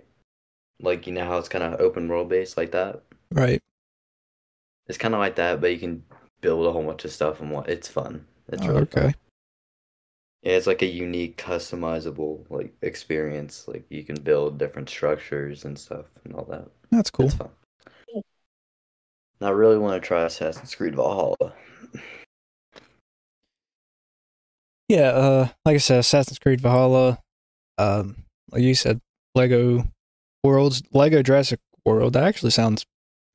like 0.79 1.07
you 1.07 1.13
know 1.13 1.25
how 1.25 1.37
it's 1.37 1.49
kind 1.49 1.63
of 1.63 1.79
open 1.79 2.07
world 2.07 2.29
based 2.29 2.57
like 2.57 2.71
that. 2.71 3.01
Right. 3.31 3.61
It's 4.87 4.97
kind 4.97 5.13
of 5.13 5.19
like 5.19 5.35
that, 5.35 5.61
but 5.61 5.71
you 5.71 5.79
can 5.79 6.03
build 6.41 6.65
a 6.65 6.71
whole 6.71 6.83
bunch 6.83 7.05
of 7.05 7.11
stuff 7.11 7.41
and 7.41 7.51
what 7.51 7.69
it's 7.69 7.87
fun. 7.87 8.25
It's 8.49 8.63
Oh, 8.63 8.67
really 8.67 8.81
okay. 8.83 9.01
fun. 9.01 9.15
Yeah, 10.43 10.53
it's 10.53 10.67
like 10.67 10.83
a 10.83 10.85
unique, 10.85 11.37
customizable 11.37 12.45
like 12.51 12.73
experience. 12.81 13.67
Like 13.67 13.85
you 13.89 14.03
can 14.03 14.15
build 14.21 14.59
different 14.59 14.89
structures 14.89 15.65
and 15.65 15.77
stuff 15.77 16.05
and 16.23 16.35
all 16.35 16.45
that. 16.45 16.67
That's 16.91 17.09
cool. 17.09 17.29
Fun. 17.29 17.49
And 18.13 18.23
I 19.41 19.49
really 19.49 19.77
want 19.77 20.01
to 20.01 20.07
try 20.07 20.23
Assassin's 20.23 20.75
Creed 20.75 20.95
Valhalla. 20.95 21.53
Yeah, 24.87 25.09
uh, 25.09 25.47
like 25.65 25.75
I 25.75 25.77
said, 25.79 25.99
Assassin's 25.99 26.37
Creed 26.37 26.61
Valhalla, 26.61 27.19
um, 27.79 28.24
like 28.51 28.61
you 28.61 28.75
said, 28.75 28.99
Lego 29.33 29.85
Worlds, 30.43 30.83
Lego 30.93 31.21
Jurassic 31.23 31.59
World. 31.85 32.13
That 32.13 32.23
actually 32.23 32.51
sounds 32.51 32.85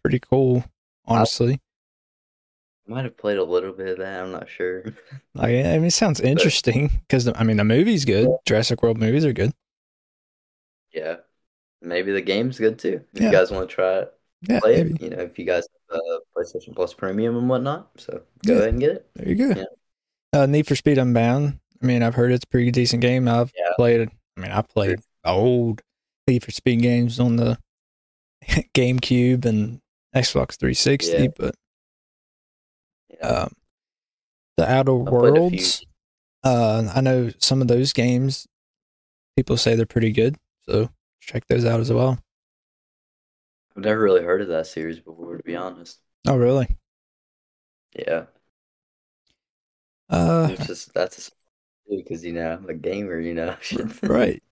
pretty 0.02 0.18
cool, 0.20 0.64
honestly. 1.04 1.60
I 2.88 2.92
might 2.92 3.04
have 3.04 3.16
played 3.16 3.36
a 3.38 3.44
little 3.44 3.72
bit 3.72 3.88
of 3.88 3.98
that. 3.98 4.22
I'm 4.22 4.32
not 4.32 4.48
sure. 4.48 4.84
Like, 5.34 5.50
I 5.64 5.78
mean, 5.78 5.84
it 5.84 5.92
sounds 5.92 6.20
interesting 6.20 6.90
because 7.08 7.28
I 7.28 7.44
mean, 7.44 7.56
the 7.56 7.64
movie's 7.64 8.04
good. 8.04 8.28
Jurassic 8.46 8.82
World 8.82 8.98
movies 8.98 9.24
are 9.24 9.32
good. 9.32 9.52
yeah, 10.92 11.16
maybe 11.80 12.10
the 12.12 12.20
game's 12.20 12.58
good 12.58 12.78
too. 12.80 13.04
If 13.14 13.20
Yeah. 13.20 13.26
you 13.26 13.32
guys 13.32 13.50
want 13.52 13.68
to 13.68 13.74
try 13.74 13.98
it, 14.00 14.12
Yeah, 14.48 14.60
play 14.60 14.76
maybe. 14.82 14.94
it. 14.94 15.02
You 15.02 15.10
know, 15.10 15.22
if 15.22 15.38
you 15.38 15.44
guys 15.44 15.66
have 15.90 16.00
uh, 16.00 16.18
PlayStation 16.36 16.74
Plus 16.74 16.92
Premium 16.94 17.36
and 17.36 17.48
whatnot, 17.48 17.90
so 17.96 18.22
go 18.44 18.54
Yeah. 18.54 18.58
ahead 18.58 18.68
and 18.70 18.80
get 18.80 18.90
it. 18.90 19.10
There 19.14 19.28
you 19.28 19.34
go. 19.36 19.48
Yeah. 19.60 19.64
Uh, 20.42 20.46
Need 20.46 20.66
for 20.66 20.74
Speed 20.74 20.98
Unbound. 20.98 21.60
I 21.82 21.86
mean, 21.86 22.02
I've 22.02 22.14
heard 22.16 22.32
it's 22.32 22.44
a 22.44 22.48
pretty 22.48 22.70
decent 22.72 23.02
game. 23.02 23.28
I've 23.28 23.52
played 23.76 24.00
it. 24.02 24.10
I 24.40 24.42
mean, 24.48 24.52
I 24.52 24.62
played 24.62 25.00
old 25.24 25.82
Need 26.26 26.44
for 26.44 26.50
Speed 26.50 26.80
games 26.82 27.20
on 27.20 27.36
the 27.36 27.58
GameCube 28.74 29.44
and 29.44 29.80
Xbox 30.14 30.58
360, 30.58 31.28
Yeah. 31.28 31.28
but 31.28 31.54
um, 33.22 33.50
the 34.56 34.70
Outer 34.70 34.94
I 35.06 35.10
played 35.10 35.36
a 35.36 35.42
few. 35.42 35.72
Worlds. 35.72 35.84
Uh, 36.44 36.90
I 36.94 37.00
know 37.00 37.30
some 37.38 37.62
of 37.62 37.68
those 37.68 37.92
games. 37.92 38.46
People 39.36 39.56
say 39.56 39.74
they're 39.74 39.86
pretty 39.86 40.12
good, 40.12 40.36
so 40.68 40.90
check 41.20 41.46
those 41.48 41.64
out 41.64 41.80
as 41.80 41.92
well. 41.92 42.18
I've 43.76 43.82
never 43.82 44.00
really 44.00 44.22
heard 44.22 44.42
of 44.42 44.48
that 44.48 44.66
series 44.68 45.00
before, 45.00 45.36
to 45.36 45.42
be 45.42 45.56
honest. 45.56 45.98
Oh, 46.26 46.36
really? 46.36 46.76
Yeah, 47.94 48.26
Uh, 50.08 50.48
just 50.56 50.92
that's 50.94 51.30
because 51.96 52.24
you 52.24 52.32
know 52.32 52.52
I'm 52.52 52.68
a 52.68 52.74
gamer, 52.74 53.18
you 53.20 53.34
know. 53.34 53.56
right. 54.02 54.42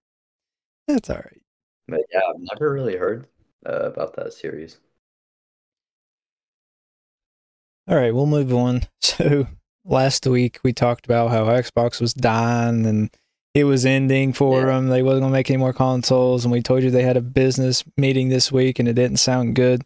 That's 0.87 1.11
all 1.11 1.17
right. 1.17 1.43
But 1.87 2.01
yeah, 2.13 2.21
I've 2.29 2.41
never 2.53 2.73
really 2.73 2.97
heard 2.97 3.27
uh, 3.67 3.91
about 3.91 4.17
that 4.17 4.33
series. 4.33 4.79
All 7.89 7.97
right, 7.97 8.15
we'll 8.15 8.27
move 8.27 8.53
on. 8.53 8.83
So 9.01 9.47
last 9.85 10.27
week 10.27 10.61
we 10.63 10.73
talked 10.73 11.07
about 11.07 11.31
how 11.31 11.47
Xbox 11.47 12.01
was 12.01 12.13
dying 12.15 12.85
and 12.87 13.11
it 13.55 13.65
was 13.65 13.85
ending 13.87 14.33
for 14.33 14.61
Yeah. 14.61 14.67
them. 14.67 14.89
They 14.89 15.03
wasn't 15.03 15.23
gonna 15.23 15.33
make 15.33 15.51
any 15.51 15.57
more 15.57 15.73
consoles, 15.73 16.45
and 16.45 16.53
we 16.53 16.63
told 16.63 16.83
you 16.83 16.91
they 16.91 17.03
had 17.03 17.17
a 17.17 17.23
business 17.23 17.83
meeting 17.97 18.29
this 18.29 18.53
week 18.53 18.79
and 18.79 18.87
it 18.87 18.93
didn't 18.93 19.17
sound 19.17 19.57
good. 19.57 19.83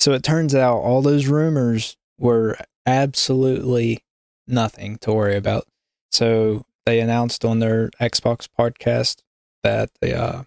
So 0.00 0.12
it 0.12 0.22
turns 0.24 0.54
out 0.54 0.78
all 0.78 1.02
those 1.02 1.26
rumors 1.26 1.96
were 2.18 2.56
absolutely 2.86 4.00
nothing 4.48 4.96
to 4.98 5.12
worry 5.12 5.36
about. 5.36 5.66
So 6.10 6.64
they 6.86 7.00
announced 7.00 7.44
on 7.44 7.58
their 7.58 7.90
Xbox 8.00 8.46
podcast 8.58 9.18
that 9.62 9.90
they 10.00 10.12
uh 10.12 10.42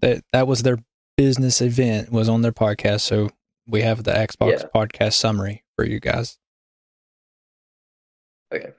that 0.00 0.22
that 0.32 0.46
was 0.46 0.62
their 0.62 0.78
business 1.16 1.60
event 1.60 2.10
was 2.12 2.28
on 2.28 2.42
their 2.42 2.52
podcast. 2.52 3.00
So 3.00 3.30
we 3.66 3.82
have 3.82 4.04
the 4.04 4.12
Xbox 4.12 4.60
Yeah. 4.60 4.66
podcast 4.74 5.14
summary 5.14 5.62
for 5.76 5.84
you 5.84 6.00
guys. 6.00 6.38
Okay, 8.52 8.72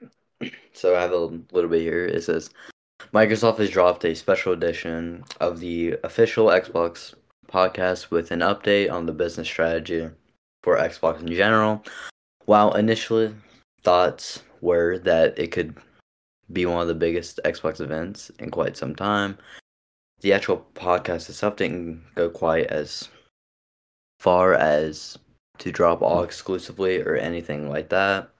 so 0.72 0.96
I 0.96 1.00
have 1.00 1.10
a 1.12 1.16
little 1.16 1.68
bit 1.70 1.80
here. 1.82 2.04
It 2.06 2.22
says 2.22 2.50
Microsoft 3.12 3.58
has 3.58 3.70
dropped 3.70 4.04
a 4.04 4.14
special 4.14 4.52
edition 4.52 5.24
of 5.40 5.58
the 5.60 5.96
official 6.04 6.46
Xbox 6.46 7.14
podcast 7.48 8.10
with 8.10 8.30
an 8.30 8.40
update 8.40 8.90
on 8.92 9.06
the 9.06 9.12
business 9.12 9.48
strategy 9.48 10.08
for 10.62 10.76
Xbox 10.76 11.20
in 11.20 11.28
general. 11.34 11.84
While 12.44 12.72
initially 12.74 13.34
thoughts 13.82 14.42
were 14.60 14.98
that 15.00 15.38
it 15.38 15.50
could 15.50 15.76
be 16.52 16.66
one 16.66 16.82
of 16.82 16.88
the 16.88 16.94
biggest 16.94 17.40
Xbox 17.44 17.80
events 17.80 18.30
in 18.38 18.50
quite 18.50 18.76
some 18.76 18.94
time, 18.94 19.38
the 20.20 20.32
actual 20.32 20.66
podcast 20.74 21.28
itself 21.28 21.56
didn't 21.56 22.02
go 22.14 22.30
quite 22.30 22.66
as 22.66 23.08
far 24.18 24.54
as 24.54 25.18
to 25.58 25.70
drop 25.70 26.02
all 26.02 26.22
exclusively 26.22 27.00
or 27.00 27.16
anything 27.16 27.68
like 27.68 27.88
that. 27.90 28.30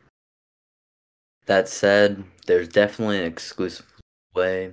That 1.47 1.69
said, 1.69 2.25
there's 2.47 2.69
definitely 2.69 3.19
an 3.19 3.27
exclusive 3.27 3.87
way. 4.35 4.73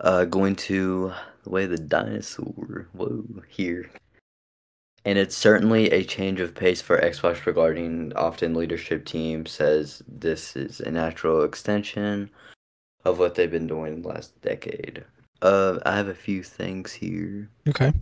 Uh, 0.00 0.24
going 0.24 0.56
to 0.56 1.12
the 1.44 1.50
way 1.50 1.66
the 1.66 1.78
dinosaur. 1.78 2.88
Whoa, 2.92 3.24
here. 3.48 3.90
And 5.08 5.16
it's 5.16 5.34
certainly 5.34 5.90
a 5.90 6.04
change 6.04 6.38
of 6.38 6.54
pace 6.54 6.82
for 6.82 7.00
Xbox 7.00 7.46
regarding 7.46 8.12
often 8.14 8.52
leadership 8.52 9.06
team 9.06 9.46
says 9.46 10.02
this 10.06 10.54
is 10.54 10.80
a 10.80 10.90
natural 10.90 11.44
extension 11.44 12.28
of 13.06 13.18
what 13.18 13.34
they've 13.34 13.50
been 13.50 13.66
doing 13.66 13.94
in 13.94 14.02
the 14.02 14.08
last 14.08 14.38
decade. 14.42 15.02
Uh, 15.40 15.78
I 15.86 15.96
have 15.96 16.08
a 16.08 16.14
few 16.14 16.42
things 16.42 16.92
here. 16.92 17.48
Okay. 17.66 17.94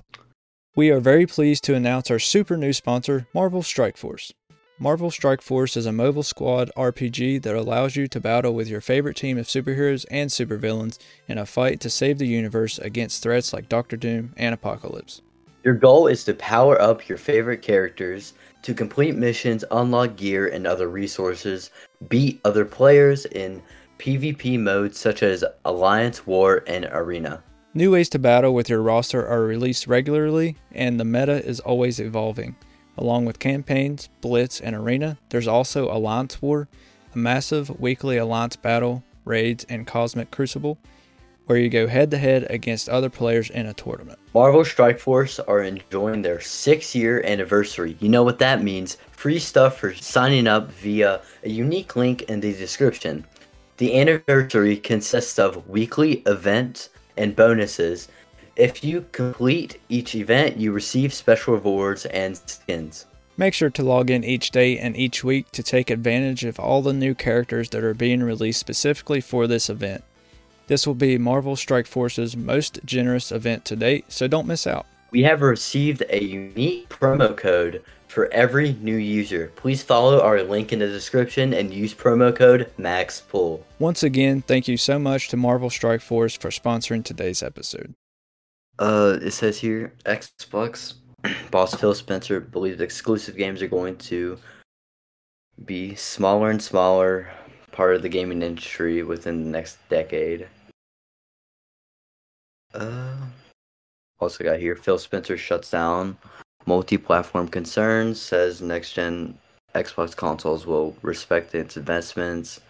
We 0.74 0.90
are 0.90 0.98
very 0.98 1.26
pleased 1.26 1.62
to 1.66 1.76
announce 1.76 2.10
our 2.10 2.18
super 2.18 2.56
new 2.56 2.72
sponsor, 2.72 3.28
Marvel 3.32 3.62
Strike 3.62 3.96
Force. 3.96 4.32
Marvel 4.76 5.12
Strike 5.12 5.42
Force 5.42 5.76
is 5.76 5.86
a 5.86 5.92
mobile 5.92 6.24
squad 6.24 6.72
RPG 6.76 7.40
that 7.42 7.54
allows 7.54 7.94
you 7.94 8.08
to 8.08 8.18
battle 8.18 8.52
with 8.52 8.66
your 8.66 8.80
favorite 8.80 9.16
team 9.16 9.38
of 9.38 9.46
superheroes 9.46 10.06
and 10.10 10.28
supervillains 10.28 10.98
in 11.28 11.38
a 11.38 11.46
fight 11.46 11.78
to 11.82 11.88
save 11.88 12.18
the 12.18 12.26
universe 12.26 12.80
against 12.80 13.22
threats 13.22 13.52
like 13.52 13.68
Doctor 13.68 13.96
Doom 13.96 14.34
and 14.36 14.52
Apocalypse. 14.52 15.22
Your 15.66 15.74
goal 15.74 16.06
is 16.06 16.22
to 16.26 16.34
power 16.34 16.80
up 16.80 17.08
your 17.08 17.18
favorite 17.18 17.60
characters, 17.60 18.34
to 18.62 18.72
complete 18.72 19.16
missions, 19.16 19.64
unlock 19.72 20.14
gear 20.14 20.46
and 20.46 20.64
other 20.64 20.88
resources, 20.88 21.72
beat 22.08 22.40
other 22.44 22.64
players 22.64 23.24
in 23.26 23.60
PvP 23.98 24.60
modes 24.60 24.96
such 24.96 25.24
as 25.24 25.42
Alliance, 25.64 26.24
War, 26.24 26.62
and 26.68 26.88
Arena. 26.92 27.42
New 27.74 27.90
ways 27.90 28.08
to 28.10 28.18
battle 28.20 28.54
with 28.54 28.68
your 28.68 28.80
roster 28.80 29.26
are 29.26 29.42
released 29.42 29.88
regularly, 29.88 30.56
and 30.70 31.00
the 31.00 31.04
meta 31.04 31.44
is 31.44 31.58
always 31.58 31.98
evolving. 31.98 32.54
Along 32.96 33.24
with 33.24 33.40
campaigns, 33.40 34.08
Blitz, 34.20 34.60
and 34.60 34.76
Arena, 34.76 35.18
there's 35.30 35.48
also 35.48 35.90
Alliance 35.90 36.40
War, 36.40 36.68
a 37.12 37.18
massive 37.18 37.80
weekly 37.80 38.18
Alliance 38.18 38.54
battle, 38.54 39.02
raids, 39.24 39.66
and 39.68 39.84
Cosmic 39.84 40.30
Crucible, 40.30 40.78
where 41.46 41.58
you 41.58 41.68
go 41.68 41.86
head 41.86 42.10
to 42.10 42.18
head 42.18 42.46
against 42.50 42.88
other 42.88 43.08
players 43.08 43.50
in 43.50 43.66
a 43.66 43.74
tournament. 43.74 44.18
Marvel 44.34 44.64
Strike 44.64 44.98
Force 44.98 45.38
are 45.40 45.62
enjoying 45.62 46.22
their 46.22 46.40
six 46.40 46.94
year 46.94 47.22
anniversary. 47.24 47.96
You 48.00 48.08
know 48.08 48.22
what 48.22 48.38
that 48.40 48.62
means 48.62 48.98
free 49.12 49.38
stuff 49.38 49.78
for 49.78 49.94
signing 49.94 50.46
up 50.46 50.70
via 50.72 51.20
a 51.44 51.48
unique 51.48 51.96
link 51.96 52.22
in 52.22 52.40
the 52.40 52.52
description. 52.52 53.24
The 53.78 53.98
anniversary 53.98 54.76
consists 54.76 55.38
of 55.38 55.68
weekly 55.68 56.22
events 56.26 56.90
and 57.16 57.36
bonuses. 57.36 58.08
If 58.56 58.82
you 58.82 59.04
complete 59.12 59.80
each 59.88 60.14
event, 60.14 60.56
you 60.56 60.72
receive 60.72 61.12
special 61.12 61.54
rewards 61.54 62.06
and 62.06 62.36
skins. 62.46 63.06
Make 63.36 63.52
sure 63.52 63.68
to 63.68 63.82
log 63.82 64.10
in 64.10 64.24
each 64.24 64.50
day 64.50 64.78
and 64.78 64.96
each 64.96 65.22
week 65.22 65.52
to 65.52 65.62
take 65.62 65.90
advantage 65.90 66.42
of 66.44 66.58
all 66.58 66.80
the 66.80 66.94
new 66.94 67.14
characters 67.14 67.68
that 67.70 67.84
are 67.84 67.92
being 67.92 68.22
released 68.22 68.58
specifically 68.58 69.20
for 69.20 69.46
this 69.46 69.68
event. 69.68 70.02
This 70.68 70.86
will 70.86 70.94
be 70.94 71.16
Marvel 71.16 71.54
Strike 71.54 71.86
Force's 71.86 72.36
most 72.36 72.80
generous 72.84 73.30
event 73.30 73.64
to 73.66 73.76
date, 73.76 74.06
so 74.08 74.26
don't 74.26 74.46
miss 74.48 74.66
out. 74.66 74.86
We 75.12 75.22
have 75.22 75.40
received 75.40 76.02
a 76.10 76.22
unique 76.22 76.88
promo 76.88 77.36
code 77.36 77.84
for 78.08 78.26
every 78.32 78.72
new 78.80 78.96
user. 78.96 79.52
Please 79.56 79.82
follow 79.82 80.20
our 80.20 80.42
link 80.42 80.72
in 80.72 80.80
the 80.80 80.88
description 80.88 81.54
and 81.54 81.72
use 81.72 81.94
promo 81.94 82.34
code 82.34 82.70
MAXPULL. 82.78 83.64
Once 83.78 84.02
again, 84.02 84.42
thank 84.42 84.66
you 84.66 84.76
so 84.76 84.98
much 84.98 85.28
to 85.28 85.36
Marvel 85.36 85.70
Strike 85.70 86.00
Force 86.00 86.36
for 86.36 86.50
sponsoring 86.50 87.04
today's 87.04 87.42
episode. 87.42 87.94
Uh, 88.78 89.18
it 89.22 89.30
says 89.30 89.58
here 89.58 89.92
Xbox 90.04 90.94
boss 91.50 91.74
Phil 91.74 91.94
Spencer 91.94 92.40
believes 92.40 92.80
exclusive 92.80 93.36
games 93.36 93.62
are 93.62 93.68
going 93.68 93.96
to 93.96 94.38
be 95.64 95.94
smaller 95.94 96.50
and 96.50 96.62
smaller 96.62 97.30
part 97.76 97.94
of 97.94 98.00
the 98.00 98.08
gaming 98.08 98.40
industry 98.40 99.02
within 99.02 99.44
the 99.44 99.50
next 99.50 99.76
decade. 99.90 100.48
Uh, 102.72 103.16
also 104.18 104.42
got 104.42 104.58
here 104.58 104.74
Phil 104.74 104.98
Spencer 104.98 105.36
shuts 105.36 105.70
down 105.70 106.16
multi-platform 106.64 107.48
concerns. 107.48 108.18
Says 108.18 108.62
next 108.62 108.94
gen 108.94 109.36
Xbox 109.74 110.16
consoles 110.16 110.66
will 110.66 110.96
respect 111.02 111.54
its 111.54 111.76
investments 111.76 112.60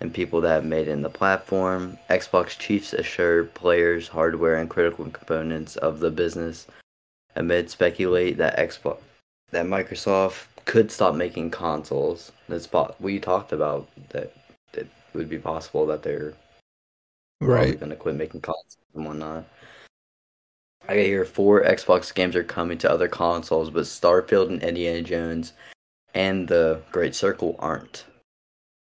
and 0.00 0.14
people 0.14 0.40
that 0.40 0.50
have 0.50 0.64
made 0.64 0.86
in 0.86 1.02
the 1.02 1.10
platform. 1.10 1.98
Xbox 2.08 2.56
chiefs 2.56 2.92
assure 2.92 3.42
players 3.42 4.06
hardware 4.06 4.54
and 4.54 4.70
critical 4.70 5.04
components 5.10 5.74
of 5.76 5.98
the 5.98 6.12
business 6.12 6.68
amid 7.34 7.70
speculate 7.70 8.36
that 8.36 8.56
Xbox 8.56 8.98
that 9.50 9.66
Microsoft 9.66 10.46
could 10.64 10.92
stop 10.92 11.16
making 11.16 11.50
consoles. 11.50 12.30
That's 12.48 12.68
po- 12.68 12.94
we 13.00 13.18
talked 13.18 13.52
about 13.52 13.88
that 14.10 14.32
it 15.14 15.18
would 15.18 15.28
be 15.28 15.38
possible 15.38 15.86
that 15.86 16.02
they're 16.02 16.34
Right. 17.40 17.78
going 17.78 17.90
to 17.90 17.96
quit 17.96 18.14
making 18.16 18.40
consoles 18.40 18.76
and 18.94 19.06
whatnot. 19.06 19.44
I 20.88 20.96
hear 20.96 21.24
four 21.24 21.62
Xbox 21.62 22.14
games 22.14 22.36
are 22.36 22.44
coming 22.44 22.78
to 22.78 22.90
other 22.90 23.08
consoles, 23.08 23.70
but 23.70 23.84
Starfield 23.84 24.48
and 24.48 24.62
Indiana 24.62 25.02
Jones 25.02 25.52
and 26.14 26.46
the 26.48 26.80
Great 26.92 27.14
Circle 27.14 27.56
aren't. 27.58 28.04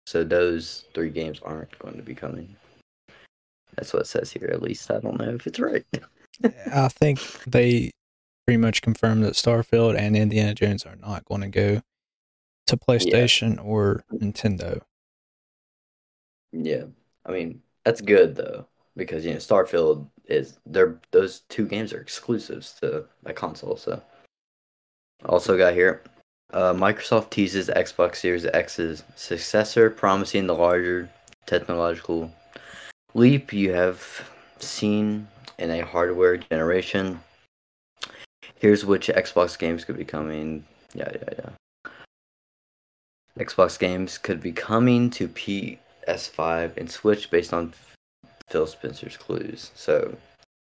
So 0.07 0.23
those 0.23 0.85
three 0.93 1.09
games 1.09 1.39
aren't 1.43 1.77
going 1.79 1.95
to 1.95 2.03
be 2.03 2.13
coming. 2.15 2.55
That's 3.75 3.93
what 3.93 4.03
it 4.03 4.07
says 4.07 4.31
here. 4.31 4.49
At 4.51 4.61
least 4.61 4.91
I 4.91 4.99
don't 4.99 5.19
know 5.19 5.29
if 5.33 5.47
it's 5.47 5.59
right. 5.59 5.85
I 6.73 6.87
think 6.89 7.19
they 7.45 7.91
pretty 8.45 8.57
much 8.57 8.81
confirmed 8.81 9.23
that 9.23 9.33
Starfield 9.33 9.97
and 9.97 10.15
Indiana 10.15 10.53
Jones 10.53 10.85
are 10.85 10.97
not 10.97 11.25
going 11.25 11.41
to 11.41 11.47
go 11.47 11.81
to 12.67 12.77
PlayStation 12.77 13.63
or 13.63 14.03
Nintendo. 14.11 14.81
Yeah, 16.53 16.85
I 17.25 17.31
mean 17.31 17.61
that's 17.83 17.99
good 17.99 18.35
though 18.35 18.67
because 18.95 19.25
you 19.25 19.31
know 19.31 19.37
Starfield 19.37 20.07
is 20.25 20.59
they're 20.65 20.99
those 21.11 21.41
two 21.49 21.67
games 21.67 21.91
are 21.91 21.99
exclusives 21.99 22.73
to 22.81 23.05
that 23.23 23.35
console. 23.35 23.75
So 23.75 24.01
also 25.25 25.57
got 25.57 25.73
here, 25.73 26.01
uh, 26.53 26.73
Microsoft 26.73 27.31
teases 27.31 27.69
Xbox 27.69 28.17
Series 28.17 28.45
X's 28.45 29.03
successor, 29.15 29.89
promising 29.89 30.47
the 30.47 30.55
larger 30.55 31.09
technological 31.45 32.31
leap 33.13 33.51
you 33.51 33.73
have 33.73 34.29
seen 34.59 35.27
in 35.57 35.71
a 35.71 35.81
hardware 35.81 36.37
generation. 36.37 37.19
Here's 38.55 38.85
which 38.85 39.07
Xbox 39.07 39.57
games 39.57 39.83
could 39.83 39.97
be 39.97 40.05
coming. 40.05 40.63
Yeah, 40.93 41.11
yeah, 41.13 41.29
yeah. 41.37 41.91
Xbox 43.37 43.79
games 43.79 44.17
could 44.17 44.39
be 44.39 44.51
coming 44.51 45.09
to 45.11 45.27
PS5 46.07 46.77
and 46.77 46.89
Switch 46.89 47.29
based 47.29 47.53
on 47.53 47.73
Phil 48.49 48.67
Spencer's 48.67 49.17
clues. 49.17 49.71
So, 49.75 50.15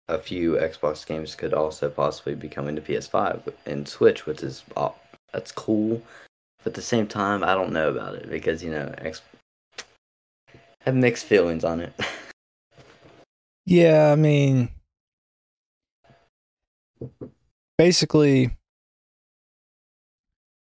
a 0.08 0.18
few 0.18 0.52
Xbox 0.52 1.06
games 1.06 1.34
could 1.34 1.52
also 1.52 1.90
possibly 1.90 2.34
be 2.34 2.48
coming 2.48 2.76
to 2.76 2.82
PS5 2.82 3.52
and 3.66 3.86
Switch, 3.86 4.26
which 4.26 4.42
is 4.42 4.64
oh, 4.76 4.94
that's 5.32 5.52
cool. 5.52 6.02
But 6.58 6.68
at 6.68 6.74
the 6.74 6.82
same 6.82 7.06
time, 7.06 7.44
I 7.44 7.54
don't 7.54 7.72
know 7.72 7.90
about 7.90 8.14
it 8.14 8.28
because 8.30 8.62
you 8.62 8.70
know, 8.70 8.94
X 8.98 9.22
I 10.48 10.54
have 10.82 10.94
mixed 10.94 11.26
feelings 11.26 11.64
on 11.64 11.80
it. 11.80 11.92
Yeah, 13.70 14.12
I 14.12 14.16
mean, 14.16 14.70
basically, 17.76 18.56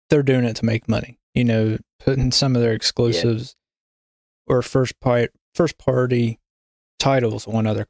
they're 0.08 0.22
doing 0.22 0.46
it 0.46 0.56
to 0.56 0.64
make 0.64 0.88
money. 0.88 1.18
You 1.34 1.44
know, 1.44 1.78
putting 1.98 2.32
some 2.32 2.56
of 2.56 2.62
their 2.62 2.72
exclusives 2.72 3.56
or 4.46 4.62
first 4.62 4.98
part 5.00 5.32
first 5.54 5.78
party 5.78 6.38
titles 6.98 7.46
on 7.46 7.66
other 7.66 7.86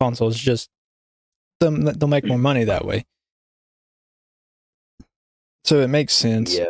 consoles. 0.00 0.36
Just 0.36 0.70
them, 1.60 1.84
they'll 1.84 2.08
make 2.08 2.26
more 2.26 2.38
money 2.38 2.64
that 2.64 2.84
way. 2.84 3.04
So 5.64 5.80
it 5.80 5.88
makes 5.88 6.12
sense. 6.12 6.56
yeah. 6.56 6.66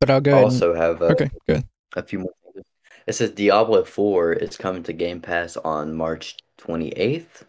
But 0.00 0.10
I'll 0.10 0.20
go 0.20 0.30
I 0.32 0.34
ahead. 0.34 0.44
also 0.44 0.74
have 0.74 1.02
uh, 1.02 1.06
and, 1.06 1.12
okay, 1.12 1.30
good. 1.46 1.64
a 1.94 2.02
few 2.02 2.20
more 2.20 2.32
things. 2.54 2.64
It 3.06 3.14
says 3.14 3.32
Diablo 3.32 3.84
4 3.84 4.32
is 4.34 4.56
coming 4.56 4.82
to 4.84 4.92
Game 4.92 5.20
Pass 5.20 5.56
on 5.58 5.94
March 5.94 6.36
28th. 6.58 7.42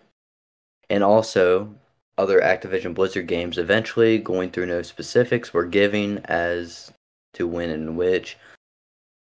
And 0.90 1.04
also, 1.04 1.74
other 2.18 2.42
Activision 2.42 2.94
Blizzard 2.94 3.28
games 3.28 3.58
eventually, 3.58 4.18
going 4.18 4.52
through 4.52 4.66
no 4.66 4.82
specifics, 4.82 5.54
we're 5.54 5.66
giving 5.66 6.18
as 6.26 6.92
to 7.36 7.48
when 7.48 7.70
and 7.70 7.96
which. 7.96 8.38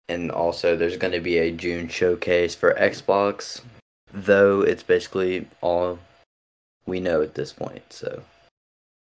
And 0.08 0.30
also, 0.30 0.74
there's 0.74 0.96
going 0.96 1.12
to 1.12 1.20
be 1.20 1.38
a 1.38 1.50
June 1.50 1.88
showcase 1.88 2.54
for 2.54 2.74
Xbox, 2.74 3.60
though 4.12 4.62
it's 4.62 4.82
basically 4.82 5.46
all 5.60 5.98
we 6.86 7.00
know 7.00 7.20
at 7.20 7.34
this 7.34 7.52
point. 7.52 7.92
So, 7.92 8.22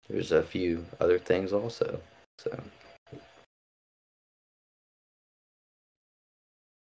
there's 0.08 0.32
a 0.32 0.42
few 0.42 0.86
other 1.00 1.18
things 1.18 1.52
also. 1.52 2.00
So, 2.38 2.58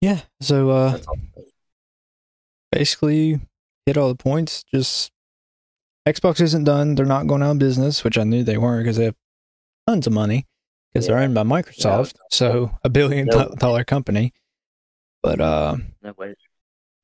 Yeah. 0.01 0.21
So 0.41 0.71
uh, 0.71 0.97
basically 2.71 3.39
hit 3.85 3.97
all 3.97 4.09
the 4.09 4.15
points. 4.15 4.63
Just 4.63 5.11
Xbox 6.07 6.41
isn't 6.41 6.63
done. 6.63 6.95
They're 6.95 7.05
not 7.05 7.27
going 7.27 7.43
out 7.43 7.51
of 7.51 7.59
business, 7.59 8.03
which 8.03 8.17
I 8.17 8.23
knew 8.23 8.43
they 8.43 8.57
weren't 8.57 8.83
because 8.83 8.97
they 8.97 9.05
have 9.05 9.15
tons 9.87 10.07
of 10.07 10.13
money 10.13 10.47
because 10.93 11.07
they're 11.07 11.17
owned 11.17 11.33
by 11.33 11.43
Microsoft, 11.43 12.15
so 12.29 12.71
a 12.83 12.89
billion 12.89 13.27
No. 13.27 13.49
dollar 13.57 13.83
company. 13.83 14.33
But 15.23 15.39
uh, 15.39 15.77
No 16.01 16.13
way 16.17 16.29
to 16.29 16.35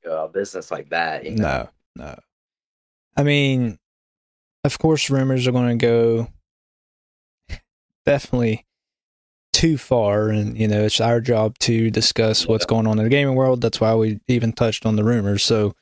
go 0.04 0.18
out 0.20 0.34
business 0.34 0.72
like 0.72 0.90
that. 0.90 1.24
You 1.26 1.32
know? 1.36 1.70
no, 1.96 2.04
no. 2.06 2.20
I 3.16 3.24
mean, 3.24 3.78
of 4.64 4.78
course, 4.80 5.10
rumors 5.10 5.48
are 5.48 5.52
going 5.52 5.78
to 5.78 5.86
go 5.86 6.28
definitely 8.06 8.66
too 9.54 9.78
far, 9.78 10.30
and 10.30 10.58
you 10.58 10.68
know, 10.68 10.84
it's 10.84 11.02
our 11.02 11.20
job 11.22 11.58
to 11.60 11.90
discuss 11.90 12.48
what's 12.48 12.66
going 12.66 12.86
on 12.88 12.98
in 13.00 13.04
the 13.06 13.10
gaming 13.10 13.36
world. 13.36 13.62
That's 13.62 13.80
why 13.82 13.96
we 13.96 14.20
even 14.28 14.52
touched 14.54 14.86
on 14.86 14.96
the 14.96 15.04
rumors. 15.04 15.44
So 15.44 15.74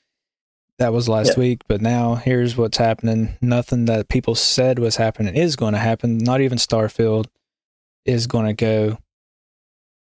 that 0.80 0.94
was 0.94 1.08
last 1.10 1.36
Yeah. 1.38 1.39
week, 1.41 1.62
but 1.68 1.82
now 1.82 2.15
here's 2.15 2.56
what's 2.58 2.78
happening. 2.78 3.38
Nothing 3.41 3.86
that 3.86 4.10
people 4.10 4.36
said 4.36 4.80
was 4.80 4.98
happening 4.98 5.36
is 5.36 5.56
going 5.56 5.74
to 5.74 5.80
happen. 5.80 6.18
Not 6.18 6.41
even 6.41 6.58
Starfield 6.58 7.26
is 8.06 8.28
going 8.28 8.46
to 8.46 8.54
go 8.54 8.98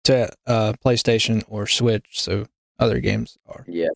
to 0.05 0.29
uh, 0.47 0.73
PlayStation 0.85 1.43
or 1.49 1.67
Switch. 1.67 2.07
So 2.13 2.47
other 2.79 3.01
games 3.01 3.39
are. 3.47 3.65
Yeah. 3.69 3.89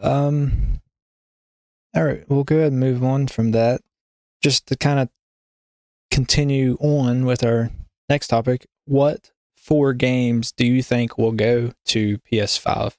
Um. 0.00 0.80
All 1.94 2.04
right, 2.04 2.24
we'll 2.28 2.44
go 2.44 2.56
ahead 2.56 2.72
and 2.72 2.80
move 2.80 3.04
on 3.04 3.26
from 3.26 3.50
that. 3.50 3.82
Just 4.42 4.66
to 4.68 4.76
kind 4.76 4.98
of 4.98 5.08
continue 6.10 6.76
on 6.80 7.24
with 7.26 7.44
our 7.44 7.70
next 8.08 8.28
topic, 8.28 8.66
what 8.86 9.30
four 9.56 9.92
games 9.92 10.52
do 10.52 10.66
you 10.66 10.82
think 10.82 11.16
will 11.18 11.32
go 11.32 11.72
to 11.86 12.18
PS5 12.32 12.94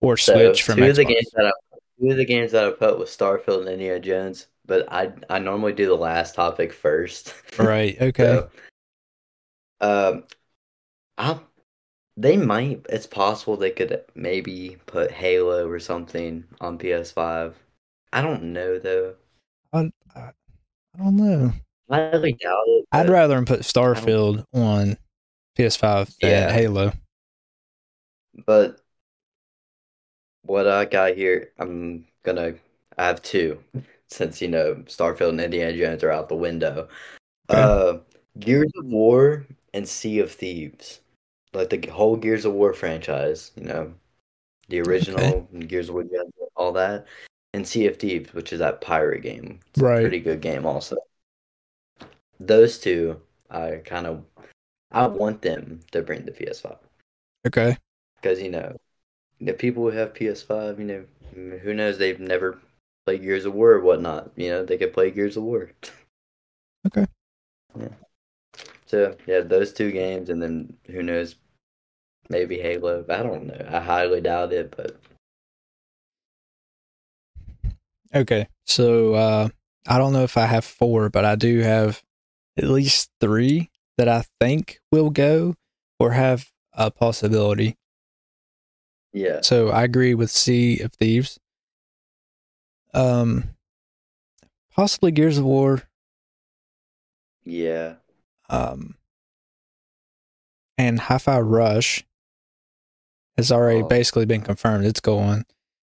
or 0.00 0.16
So 0.16 0.34
Switch 0.34 0.62
from 0.62 0.76
two 0.76 0.82
Xbox? 0.82 0.90
of 0.90 0.96
the 0.96 1.04
games 1.06 1.30
that 1.34 1.46
I, 1.46 1.52
two 1.98 2.10
of 2.10 2.16
the 2.18 2.24
games 2.26 2.52
that 2.52 2.64
I 2.66 2.70
put 2.70 2.98
was 2.98 3.08
Starfield 3.10 3.60
and 3.60 3.68
Indiana 3.70 3.98
Jones, 3.98 4.46
but 4.66 4.92
I 4.92 5.12
I 5.30 5.38
normally 5.38 5.72
do 5.72 5.86
the 5.86 5.96
last 5.96 6.34
topic 6.34 6.72
first. 6.72 7.34
right. 7.58 7.96
Okay. 8.00 8.22
So, 8.24 8.50
um, 9.80 10.24
I 11.18 11.38
they 12.16 12.36
might. 12.36 12.86
It's 12.88 13.06
possible 13.06 13.56
they 13.56 13.70
could 13.70 14.02
maybe 14.14 14.78
put 14.86 15.10
Halo 15.10 15.68
or 15.68 15.78
something 15.78 16.44
on 16.60 16.78
PS5. 16.78 17.54
I 18.12 18.22
don't 18.22 18.52
know 18.52 18.78
though. 18.78 19.14
I, 19.72 19.90
I, 20.14 20.20
I 20.20 20.98
don't 20.98 21.16
know. 21.16 21.52
I 21.90 22.10
highly 22.10 22.32
doubt 22.32 22.64
it. 22.66 22.86
I'd 22.92 23.10
rather 23.10 23.34
them 23.34 23.44
put 23.44 23.60
Starfield 23.60 24.44
on 24.54 24.96
PS5 25.56 26.16
than 26.20 26.30
Yeah. 26.30 26.52
Halo. 26.52 26.92
But 28.46 28.80
what 30.42 30.66
I 30.66 30.84
got 30.84 31.16
here, 31.16 31.52
I'm 31.58 32.06
gonna. 32.22 32.54
I 32.98 33.06
have 33.06 33.20
two, 33.22 33.62
since 34.08 34.40
you 34.40 34.48
know 34.48 34.76
Starfield 34.86 35.30
and 35.30 35.40
Indiana 35.40 35.76
Jones 35.76 36.02
are 36.02 36.10
out 36.10 36.28
the 36.28 36.36
window. 36.36 36.88
Okay. 37.50 37.60
Uh, 37.60 37.98
Gears 38.38 38.72
of 38.76 38.86
War 38.86 39.46
and 39.76 39.88
Sea 39.88 40.20
of 40.20 40.32
Thieves, 40.32 41.00
like 41.54 41.70
the 41.70 41.86
whole 41.88 42.16
Gears 42.16 42.44
of 42.46 42.54
War 42.54 42.74
franchise. 42.74 43.52
You 43.56 43.64
know, 43.64 43.94
the 44.68 44.80
original 44.82 45.42
Gears 45.68 45.90
of 45.90 45.96
War, 45.96 46.04
all 46.56 46.72
that, 46.74 47.06
and 47.54 47.66
Sea 47.68 47.86
of 47.88 47.98
Thieves, 47.98 48.34
which 48.34 48.52
is 48.52 48.60
that 48.60 48.80
pirate 48.82 49.22
game. 49.22 49.60
It's 49.70 49.82
Right. 49.82 49.98
a 49.98 50.02
pretty 50.02 50.20
good 50.20 50.40
game, 50.42 50.66
also. 50.66 50.96
Those 52.40 52.78
two, 52.78 53.20
I 53.50 53.82
kind 53.84 54.06
of, 54.06 54.24
I 54.92 55.06
want 55.08 55.42
them 55.42 55.80
to 55.92 56.02
bring 56.02 56.24
the 56.26 56.32
PS5 56.32 56.78
Okay. 57.46 57.76
because 58.16 58.40
you 58.42 58.50
know 58.50 58.76
the 59.40 59.54
people 59.54 59.84
who 59.90 59.96
have 59.96 60.14
PS5, 60.14 60.78
you 60.80 60.86
know, 60.86 61.04
who 61.34 61.74
knows? 61.74 61.98
They've 61.98 62.20
never 62.20 62.60
played 63.06 63.22
Gears 63.22 63.44
of 63.46 63.54
War 63.54 63.72
or 63.72 63.80
whatnot. 63.80 64.32
You 64.36 64.50
know, 64.50 64.64
they 64.64 64.78
could 64.78 64.92
play 64.94 65.10
Gears 65.10 65.36
of 65.36 65.44
War. 65.44 65.70
Okay. 66.86 67.06
Yeah. 67.78 68.05
So 68.86 69.16
yeah, 69.26 69.40
those 69.40 69.72
two 69.72 69.90
games, 69.92 70.30
and 70.30 70.42
then 70.42 70.76
who 70.86 71.02
knows? 71.02 71.36
Maybe 72.28 72.58
Halo. 72.58 73.04
I 73.08 73.22
don't 73.22 73.46
know. 73.46 73.66
I 73.70 73.80
highly 73.80 74.20
doubt 74.20 74.52
it, 74.52 74.74
but 74.76 74.96
Okay. 78.14 78.48
So 78.64 79.14
uh 79.14 79.48
I 79.88 79.98
don't 79.98 80.12
know 80.12 80.24
if 80.24 80.36
I 80.36 80.46
have 80.46 80.64
four, 80.64 81.08
but 81.10 81.24
I 81.24 81.36
do 81.36 81.60
have 81.60 82.02
at 82.56 82.64
least 82.64 83.10
three 83.20 83.70
that 83.98 84.08
I 84.08 84.24
think 84.40 84.80
will 84.90 85.10
go 85.10 85.54
or 85.98 86.12
have 86.12 86.50
a 86.72 86.90
possibility. 86.90 87.76
yeah, 89.12 89.40
So 89.42 89.70
I 89.70 89.84
agree 89.84 90.14
with 90.14 90.30
Sea 90.30 90.80
of 90.80 90.92
Thieves. 90.94 91.38
Um 92.94 93.50
possibly 94.70 95.10
Gears 95.10 95.38
of 95.38 95.44
War. 95.44 95.82
yeah, 97.44 97.96
Um, 98.48 98.96
and 100.78 101.00
Hi-Fi 101.00 101.40
Rush 101.40 102.04
has 103.36 103.50
already 103.52 103.82
Oh. 103.82 103.88
basically 103.88 104.26
been 104.26 104.42
confirmed. 104.42 104.84
It's 104.86 105.00
going 105.00 105.44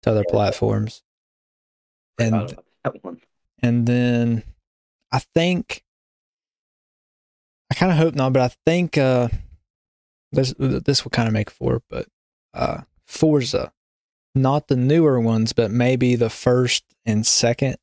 to 0.02 0.10
other 0.10 0.24
Yeah. 0.26 0.30
platforms. 0.32 1.02
And 2.18 2.34
about 2.34 2.64
that 2.84 3.04
one. 3.04 3.20
and 3.62 3.86
then 3.86 4.44
I 5.10 5.18
think 5.18 5.84
I 7.70 7.74
kind 7.74 7.90
of 7.90 7.98
hope 7.98 8.14
not, 8.14 8.32
but 8.32 8.42
I 8.42 8.54
think 8.66 8.96
uh 8.98 9.28
this 10.32 10.54
this 10.58 11.04
will 11.04 11.10
kind 11.10 11.26
of 11.28 11.32
make 11.34 11.50
four, 11.50 11.82
but 11.88 12.08
uh 12.52 12.82
Forza, 13.06 13.72
not 14.34 14.68
the 14.68 14.76
newer 14.76 15.20
ones, 15.20 15.52
but 15.52 15.70
maybe 15.70 16.14
the 16.14 16.30
first 16.30 16.84
and 17.04 17.26
second 17.26 17.76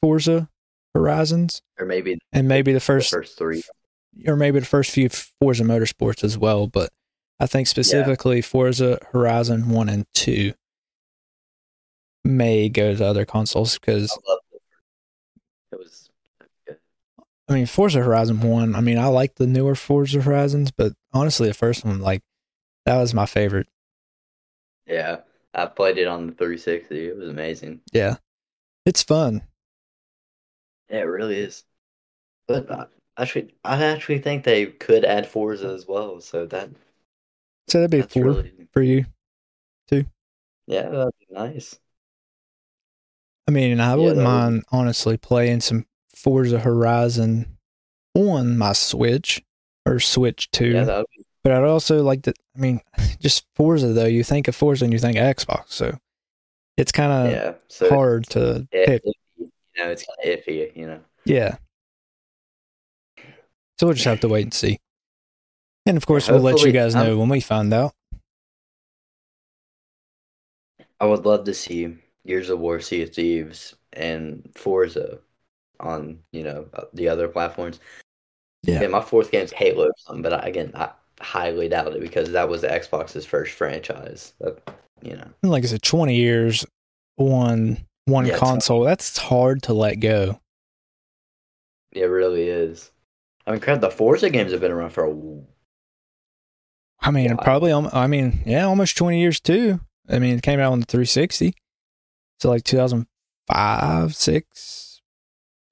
Forza 0.00 0.48
Horizons, 0.94 1.62
or 1.78 1.86
maybe 1.86 2.18
and 2.32 2.48
maybe 2.48 2.72
the 2.72 2.76
the 2.76 2.80
first, 2.80 3.10
first 3.10 3.38
three. 3.38 3.62
or 4.26 4.36
maybe 4.36 4.60
the 4.60 4.66
first 4.66 4.90
few 4.90 5.08
Forza 5.08 5.64
Motorsports 5.64 6.22
as 6.24 6.36
well. 6.36 6.66
But 6.66 6.90
I 7.40 7.46
think 7.46 7.66
specifically 7.66 8.42
Forza 8.42 8.98
Horizon 9.12 9.68
one 9.70 9.88
and 9.88 10.06
two 10.14 10.52
may 12.24 12.68
go 12.68 12.94
to 12.94 13.04
other 13.04 13.24
consoles 13.24 13.78
because 13.78 14.12
it. 14.12 14.38
It 15.72 15.78
was 15.78 16.10
good. 16.66 16.76
I 17.48 17.54
mean, 17.54 17.66
Forza 17.66 18.00
Horizon 18.02 18.40
One. 18.40 18.74
I 18.74 18.80
mean, 18.80 18.98
I 18.98 19.06
like 19.06 19.36
the 19.36 19.46
newer 19.46 19.74
Forza 19.74 20.20
Horizons, 20.22 20.70
but 20.70 20.92
honestly, 21.12 21.48
the 21.48 21.54
first 21.54 21.84
one, 21.84 22.00
like, 22.00 22.22
that 22.86 22.96
was 22.98 23.14
my 23.14 23.26
favorite. 23.26 23.68
Yeah, 24.86 25.18
I 25.54 25.66
played 25.66 25.98
it 25.98 26.06
on 26.06 26.26
the 26.26 26.32
360. 26.32 27.08
It 27.08 27.16
was 27.16 27.28
amazing. 27.28 27.80
Yeah, 27.92 28.16
it's 28.84 29.02
fun. 29.02 29.42
Yeah, 30.92 30.98
it 31.00 31.02
really 31.04 31.36
is. 31.38 31.64
But 32.46 32.70
I 32.70 32.86
actually, 33.16 33.54
I 33.64 33.82
actually 33.82 34.18
think 34.18 34.44
they 34.44 34.66
could 34.66 35.04
add 35.04 35.26
Forza 35.26 35.68
as 35.68 35.86
well. 35.88 36.20
So 36.20 36.46
that 36.46 36.70
So 37.68 37.80
that'd 37.80 37.90
be 37.90 38.02
four 38.02 38.24
really 38.24 38.52
for 38.72 38.82
you. 38.82 39.06
Too. 39.88 40.04
Yeah, 40.66 40.88
that'd 40.90 41.14
be 41.18 41.34
nice. 41.34 41.78
I 43.48 43.50
mean, 43.52 43.80
I 43.80 43.90
Yeah, 43.90 43.94
wouldn't 43.96 44.16
that 44.18 44.22
would- 44.24 44.28
mind 44.28 44.64
honestly 44.70 45.16
playing 45.16 45.60
some 45.60 45.86
Forza 46.14 46.60
Horizon 46.60 47.58
on 48.14 48.56
my 48.58 48.72
Switch 48.74 49.42
or 49.86 49.98
Switch 49.98 50.50
Two. 50.50 50.68
Yeah, 50.72 51.02
be 51.16 51.24
but 51.42 51.52
I'd 51.52 51.64
also 51.64 52.02
like 52.02 52.22
to. 52.22 52.34
I 52.54 52.60
mean, 52.60 52.80
just 53.20 53.46
Forza 53.56 53.88
though. 53.94 54.04
You 54.06 54.22
think 54.22 54.46
of 54.46 54.54
Forza 54.54 54.84
and 54.84 54.92
you 54.92 54.98
think 54.98 55.16
Xbox, 55.16 55.70
so 55.70 55.96
it's 56.76 56.92
kind 56.92 57.12
of 57.12 57.32
yeah. 57.32 57.54
So 57.68 57.88
hard 57.88 58.26
to 58.30 58.68
pick. 58.70 59.02
it- 59.04 59.16
you 59.76 59.84
know, 59.84 59.90
it's 59.90 60.04
kind 60.04 60.32
of 60.32 60.44
iffy. 60.44 60.76
You 60.76 60.86
know. 60.86 61.00
Yeah. 61.24 61.56
So 63.78 63.86
we'll 63.86 63.94
just 63.94 64.04
have 64.04 64.20
to 64.20 64.28
wait 64.28 64.44
and 64.44 64.54
see. 64.54 64.78
And 65.86 65.96
of 65.96 66.06
course, 66.06 66.28
we'll 66.28 66.40
let 66.40 66.60
you 66.62 66.72
guys 66.72 66.94
know 66.94 67.02
I'm- 67.04 67.18
when 67.18 67.28
we 67.28 67.40
find 67.40 67.72
out. 67.74 67.92
I 71.00 71.06
would 71.06 71.26
love 71.26 71.44
to 71.44 71.54
see 71.54 71.96
Gears 72.26 72.48
of 72.48 72.60
War, 72.60 72.80
Sea 72.80 73.02
of 73.02 73.12
Thieves, 73.12 73.74
and 73.92 74.48
Forza 74.54 75.18
on 75.80 76.20
you 76.32 76.44
know 76.44 76.66
uh, 76.74 76.84
the 76.94 77.08
other 77.08 77.26
platforms. 77.26 77.80
Yeah. 78.62 78.82
Yeah, 78.82 78.86
my 78.88 79.00
fourth 79.00 79.32
game 79.32 79.42
is 79.42 79.52
Halo, 79.52 79.86
or 79.86 79.94
something, 79.96 80.22
but 80.22 80.32
I, 80.32 80.46
again, 80.46 80.70
I 80.76 80.90
highly 81.20 81.68
doubt 81.68 81.94
it 81.94 82.00
because 82.00 82.30
that 82.30 82.48
was 82.48 82.60
the 82.60 82.68
Xbox's 82.68 83.26
first 83.26 83.54
franchise. 83.54 84.34
That, 84.38 84.62
you 85.02 85.16
know, 85.16 85.26
And 85.42 85.50
like 85.50 85.64
I 85.64 85.66
said, 85.66 85.82
20 85.82 86.14
years 86.14 86.64
on 87.16 87.78
one 88.06 88.28
Yeah, 88.28 88.30
console, 88.30 88.82
that's 88.84 89.18
hard 89.18 89.62
to 89.64 89.74
let 89.74 89.96
go. 89.96 90.40
it 91.92 92.04
really 92.04 92.48
is. 92.48 92.90
I 93.46 93.52
mean, 93.52 93.60
crap, 93.60 93.80
the 93.80 93.90
Forza 93.90 94.30
games 94.30 94.52
have 94.52 94.60
been 94.62 94.72
around 94.72 94.90
for 94.90 95.04
a 95.04 95.10
I 97.00 97.10
mean, 97.10 97.38
Wow. 97.38 97.38
probably. 97.38 97.72
I 97.72 98.06
mean, 98.06 98.42
yeah, 98.46 98.64
almost 98.66 98.96
20 98.96 99.20
years 99.20 99.40
too. 99.40 99.80
I 100.08 100.18
mean, 100.18 100.36
it 100.36 100.42
came 100.42 100.60
out 100.60 100.72
on 100.72 100.80
the 100.80 100.86
360. 100.86 101.54
So 102.40 102.50
like 102.50 102.64
2005, 102.64 104.14
6, 104.16 105.02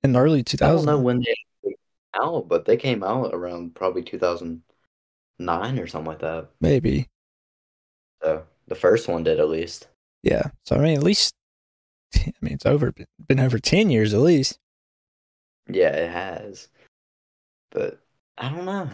in 0.05 0.17
early 0.17 0.43
I 0.63 0.69
2000s. 0.69 0.71
don't 0.71 0.85
know 0.87 0.99
when 1.01 1.19
they 1.23 1.35
came 1.65 1.75
out, 2.15 2.49
but 2.49 2.65
they 2.65 2.77
came 2.77 3.03
out 3.03 3.35
around 3.35 3.75
probably 3.75 4.03
2009 4.03 5.79
or 5.79 5.87
something 5.87 6.09
like 6.11 6.21
that. 6.21 6.51
Maybe. 6.61 7.09
So 8.23 8.47
the 8.67 8.75
first 8.77 9.09
one 9.09 9.25
did 9.25 9.39
at 9.41 9.51
least. 9.51 9.89
Yeah. 10.23 10.51
So, 10.65 10.77
I 10.77 10.79
mean, 10.81 10.97
at 10.97 11.03
least, 11.03 11.35
I 12.17 12.33
mean, 12.41 12.55
it's 12.55 12.67
over, 12.67 12.93
been 13.27 13.41
over 13.41 13.59
10 13.59 13.91
years 13.91 14.15
at 14.15 14.21
least. 14.21 14.59
Yeah, 15.69 15.91
it 15.91 16.11
has. 16.11 16.69
But 17.71 18.01
I 18.39 18.49
don't 18.49 18.65
know. 18.65 18.89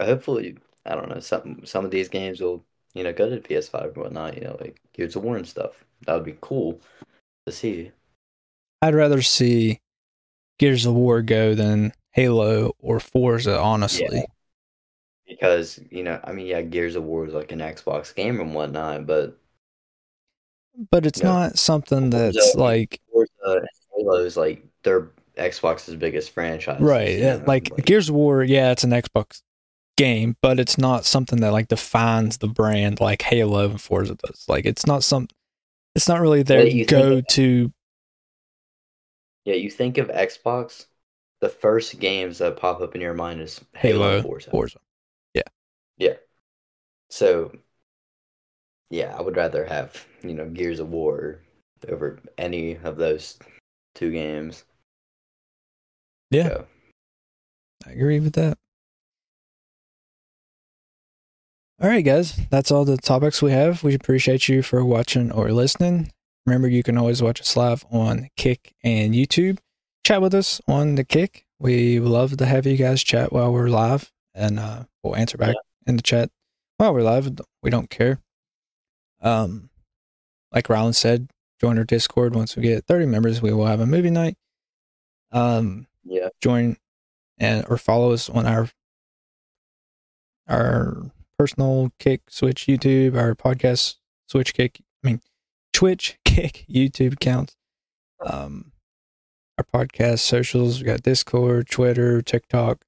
Hopefully, 0.00 0.58
I 0.84 0.94
don't 0.94 1.08
know. 1.08 1.20
Some 1.20 1.62
some 1.64 1.84
of 1.84 1.90
these 1.90 2.08
games 2.08 2.40
will, 2.40 2.64
you 2.94 3.04
know, 3.04 3.12
go 3.12 3.28
to 3.28 3.36
the 3.36 3.40
PS5 3.40 3.94
and 3.94 3.96
whatnot. 3.96 4.36
You 4.36 4.44
know, 4.44 4.56
like 4.60 4.80
Gears 4.92 5.16
of 5.16 5.22
War 5.22 5.36
and 5.36 5.46
stuff. 5.46 5.84
That 6.06 6.14
would 6.14 6.24
be 6.24 6.38
cool 6.40 6.80
to 7.46 7.52
see. 7.52 7.92
I'd 8.82 8.94
rather 8.94 9.22
see 9.22 9.80
Gears 10.58 10.86
of 10.86 10.94
War 10.94 11.22
go 11.22 11.54
than 11.54 11.92
Halo 12.12 12.72
or 12.78 13.00
Forza, 13.00 13.60
honestly. 13.60 14.06
Yeah. 14.12 14.22
Because 15.26 15.78
you 15.90 16.02
know, 16.02 16.20
I 16.24 16.32
mean, 16.32 16.46
yeah, 16.46 16.62
Gears 16.62 16.96
of 16.96 17.04
War 17.04 17.26
is 17.26 17.34
like 17.34 17.52
an 17.52 17.58
Xbox 17.58 18.14
game 18.14 18.40
and 18.40 18.54
whatnot, 18.54 19.06
but 19.06 19.38
But 20.90 21.06
it's 21.06 21.20
Yeah. 21.20 21.26
not 21.28 21.58
something 21.58 22.10
Forza- 22.10 22.32
that's 22.32 22.54
like 22.54 23.00
Forza 23.12 23.32
uh, 23.44 23.60
Halo 23.96 24.14
is 24.24 24.36
like 24.36 24.64
they're 24.84 25.10
Xbox's 25.36 25.94
biggest 25.96 26.30
franchise. 26.30 26.80
right. 26.80 27.18
Yeah, 27.18 27.40
like 27.46 27.70
Gears 27.84 28.08
of 28.08 28.14
War, 28.14 28.42
yeah, 28.44 28.70
it's 28.72 28.84
an 28.84 28.90
Xbox 28.90 29.42
game, 29.96 30.36
but 30.42 30.60
it's 30.60 30.78
not 30.78 31.04
something 31.04 31.40
that 31.40 31.52
like 31.52 31.68
defines 31.68 32.38
the 32.38 32.46
brand 32.48 33.00
like 33.00 33.22
Halo 33.22 33.70
and 33.70 33.80
Forza 33.80 34.14
does. 34.14 34.44
Like 34.48 34.66
it's 34.66 34.86
not 34.86 35.02
some 35.04 35.28
it's 35.94 36.08
not 36.08 36.20
really 36.20 36.42
their 36.44 36.66
you 36.66 36.84
go 36.86 37.20
to 37.20 37.72
yeah, 39.44 39.54
you 39.54 39.70
think 39.70 39.98
of 39.98 40.08
Xbox, 40.08 40.86
the 41.40 41.48
first 41.48 41.98
games 42.00 42.38
that 42.38 42.56
pop 42.56 42.80
up 42.80 42.94
in 42.94 43.00
your 43.00 43.14
mind 43.14 43.40
is 43.40 43.60
Halo, 43.74 43.98
Halo 43.98 44.14
and 44.16 44.22
Forza. 44.22 44.50
Forza. 44.50 44.78
Yeah. 46.00 46.14
So, 47.10 47.50
yeah, 48.90 49.14
I 49.16 49.22
would 49.22 49.36
rather 49.36 49.64
have 49.64 50.06
you 50.22 50.34
know 50.34 50.48
Gears 50.48 50.80
of 50.80 50.90
War 50.90 51.40
over 51.88 52.18
any 52.36 52.76
of 52.82 52.96
those 52.96 53.38
two 53.94 54.10
games. 54.10 54.64
Yeah. 56.30 56.48
So, 56.48 56.66
I 57.86 57.90
agree 57.92 58.20
with 58.20 58.34
that. 58.34 58.58
All 61.80 61.88
right, 61.88 62.04
guys, 62.04 62.36
that's 62.50 62.72
all 62.72 62.84
the 62.84 62.96
topics 62.96 63.40
we 63.40 63.52
have. 63.52 63.84
We 63.84 63.94
appreciate 63.94 64.48
you 64.48 64.62
for 64.62 64.84
watching 64.84 65.30
or 65.30 65.52
listening. 65.52 66.10
Remember, 66.44 66.66
you 66.66 66.82
can 66.82 66.98
always 66.98 67.22
watch 67.22 67.40
us 67.40 67.56
live 67.56 67.84
on 67.92 68.28
Kick 68.36 68.74
and 68.82 69.14
YouTube. 69.14 69.58
Chat 70.04 70.20
with 70.20 70.34
us 70.34 70.60
on 70.66 70.96
the 70.96 71.04
Kick. 71.04 71.44
We 71.60 72.00
love 72.00 72.36
to 72.38 72.46
have 72.46 72.66
you 72.66 72.76
guys 72.76 73.04
chat 73.04 73.32
while 73.32 73.52
we're 73.52 73.68
live, 73.68 74.10
and 74.34 74.58
uh, 74.58 74.84
we'll 75.02 75.14
answer 75.14 75.38
back 75.38 75.54
in 75.86 75.96
the 75.96 76.02
chat 76.02 76.30
while 76.78 76.92
we're 76.92 77.02
live. 77.02 77.30
We 77.62 77.70
don't 77.70 77.90
care. 77.90 78.18
Um, 79.20 79.70
like 80.52 80.68
Ryland 80.68 80.96
said, 80.96 81.28
join 81.60 81.78
our 81.78 81.84
Discord. 81.84 82.34
Once 82.34 82.56
we 82.56 82.62
get 82.62 82.86
30 82.86 83.06
members, 83.06 83.42
we 83.42 83.52
will 83.52 83.66
have 83.66 83.80
a 83.80 83.86
movie 83.86 84.10
night. 84.10 84.36
Um, 85.32 85.86
yeah, 86.04 86.28
join 86.40 86.76
and 87.38 87.64
or 87.68 87.76
follow 87.76 88.12
us 88.12 88.28
on 88.28 88.46
our 88.46 88.68
our 90.48 91.10
personal 91.38 91.92
kick 91.98 92.22
switch 92.28 92.66
youtube 92.66 93.16
our 93.16 93.34
podcast 93.34 93.96
switch 94.26 94.54
kick 94.54 94.80
i 95.04 95.06
mean 95.06 95.20
twitch 95.72 96.18
kick 96.24 96.64
youtube 96.68 97.14
accounts 97.14 97.56
um 98.24 98.72
our 99.56 99.64
podcast 99.64 100.20
socials 100.20 100.80
we 100.80 100.86
got 100.86 101.02
discord 101.02 101.68
twitter 101.68 102.22
tiktok 102.22 102.84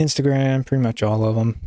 instagram 0.00 0.66
pretty 0.66 0.82
much 0.82 1.02
all 1.02 1.24
of 1.24 1.36
them 1.36 1.60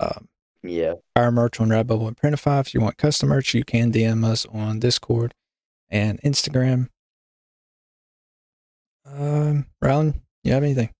um 0.00 0.28
yeah, 0.62 0.94
our 1.16 1.30
merch 1.30 1.60
on 1.60 1.68
Redbubble 1.68 2.08
and 2.08 2.16
Printify. 2.16 2.60
If 2.60 2.74
you 2.74 2.80
want 2.80 2.98
custom 2.98 3.28
merch, 3.28 3.54
you 3.54 3.64
can 3.64 3.92
DM 3.92 4.24
us 4.24 4.46
on 4.46 4.80
Discord 4.80 5.34
and 5.90 6.20
Instagram. 6.22 6.88
Um, 9.06 9.66
Ryland, 9.80 10.20
you 10.44 10.52
have 10.52 10.62
anything? 10.62 10.90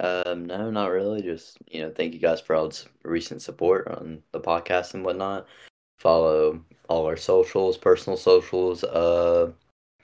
Um, 0.00 0.46
no, 0.46 0.70
not 0.70 0.90
really. 0.90 1.22
Just 1.22 1.58
you 1.68 1.82
know, 1.82 1.90
thank 1.90 2.14
you 2.14 2.18
guys 2.20 2.40
for 2.40 2.56
all 2.56 2.66
its 2.66 2.86
recent 3.04 3.42
support 3.42 3.86
on 3.88 4.22
the 4.32 4.40
podcast 4.40 4.94
and 4.94 5.04
whatnot. 5.04 5.46
Follow 5.98 6.60
all 6.88 7.06
our 7.06 7.16
socials, 7.16 7.76
personal 7.76 8.16
socials. 8.16 8.82
Uh, 8.84 9.52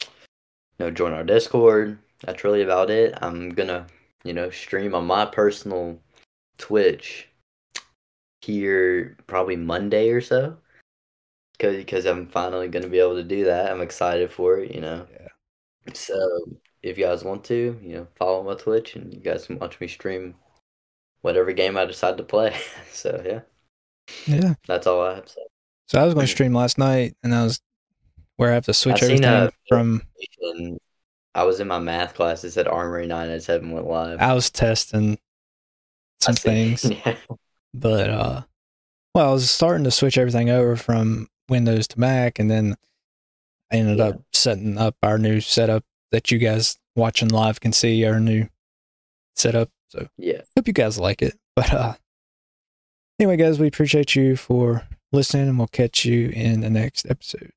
you 0.00 0.87
know, 0.87 0.90
join 0.90 1.12
our 1.12 1.24
Discord. 1.24 1.98
That's 2.24 2.44
really 2.44 2.62
about 2.62 2.90
it. 2.90 3.14
I'm 3.20 3.50
gonna, 3.50 3.87
you 4.24 4.33
know, 4.33 4.50
stream 4.50 4.94
on 4.94 5.06
my 5.06 5.26
personal 5.26 5.98
Twitch 6.59 7.29
here 8.42 9.16
probably 9.26 9.57
Monday 9.57 10.11
or 10.11 10.20
so. 10.20 10.57
Cause, 11.59 11.76
because 11.76 12.07
I'm 12.07 12.26
finally 12.26 12.68
gonna 12.68 12.88
be 12.88 13.00
able 13.00 13.16
to 13.16 13.24
do 13.24 13.44
that. 13.44 13.70
I'm 13.70 13.83
excited 13.83 14.31
for 14.31 14.59
it. 14.59 14.74
You 14.74 14.81
know. 14.81 15.07
Yeah. 15.12 15.92
So 15.94 16.16
if 16.83 16.96
you 16.96 17.05
guys 17.05 17.24
want 17.24 17.44
to, 17.44 17.79
you 17.83 17.94
know, 17.96 18.07
follow 18.16 18.42
my 18.42 18.55
Twitch 18.55 18.96
and 18.96 19.12
you 19.12 19.20
guys 19.20 19.46
can 19.46 19.59
watch 19.59 19.79
me 19.81 19.88
stream 19.88 20.35
whatever 21.22 21.53
game 21.53 21.76
I 21.76 21.85
decide 21.85 22.16
to 22.16 22.22
play. 22.22 22.57
so 22.92 23.22
yeah, 23.24 23.40
Yeah. 24.26 24.55
that's 24.66 24.87
all 24.87 25.03
I 25.03 25.16
have 25.16 25.26
to 25.26 25.33
say. 25.33 25.42
So 25.88 26.00
I 26.00 26.05
was 26.05 26.14
going 26.14 26.24
to 26.26 26.31
stream 26.31 26.55
last 26.55 26.79
night, 26.79 27.16
and 27.24 27.35
I 27.35 27.42
was 27.42 27.61
where 28.37 28.53
I 28.53 28.55
have 28.55 28.66
to 28.66 28.72
switch 28.72 29.03
I've 29.03 29.11
everything 29.11 29.24
uh, 29.24 29.50
from. 29.68 30.03
And 30.40 30.79
I 31.35 31.42
was 31.42 31.59
in 31.59 31.66
my 31.66 31.81
math 31.81 32.14
class. 32.14 32.44
It 32.44 32.53
said 32.53 32.68
Armory 32.68 33.07
997 33.09 33.72
went 33.72 33.87
live. 33.88 34.20
I 34.20 34.33
was 34.33 34.50
testing 34.50 35.18
some 36.20 36.37
things, 36.37 36.85
yeah. 37.07 37.16
But 37.74 38.11
uh, 38.11 38.42
well, 39.14 39.30
I 39.30 39.33
was 39.33 39.50
starting 39.50 39.85
to 39.85 39.90
switch 39.90 40.16
everything 40.18 40.50
over 40.50 40.76
from 40.76 41.28
Windows 41.48 41.88
to 41.88 42.00
Mac, 42.00 42.38
and 42.38 42.50
then 42.50 42.76
I 43.72 43.76
ended 43.76 43.98
Yeah. 43.98 44.04
up 44.06 44.22
setting 44.33 44.78
up 44.78 44.96
our 45.02 45.18
new 45.18 45.40
setup 45.40 45.85
that 46.12 46.30
you 46.30 46.38
guys 46.38 46.76
watching 46.96 47.28
live 47.28 47.61
can 47.61 47.72
see 47.72 48.04
our 48.04 48.18
new 48.20 48.48
setup. 49.37 49.70
So 49.88 50.09
Yeah. 50.18 50.42
hope 50.56 50.66
you 50.66 50.72
guys 50.72 50.98
like 50.98 51.22
it. 51.22 51.35
But 51.56 51.72
uh, 51.72 51.94
anyway, 53.18 53.37
guys, 53.37 53.59
we 53.59 53.66
appreciate 53.66 54.14
you 54.14 54.37
for 54.37 54.87
listening, 55.12 55.48
and 55.48 55.59
we'll 55.59 55.66
catch 55.68 56.04
you 56.04 56.28
in 56.30 56.61
the 56.61 56.70
next 56.70 57.06
episode. 57.11 57.52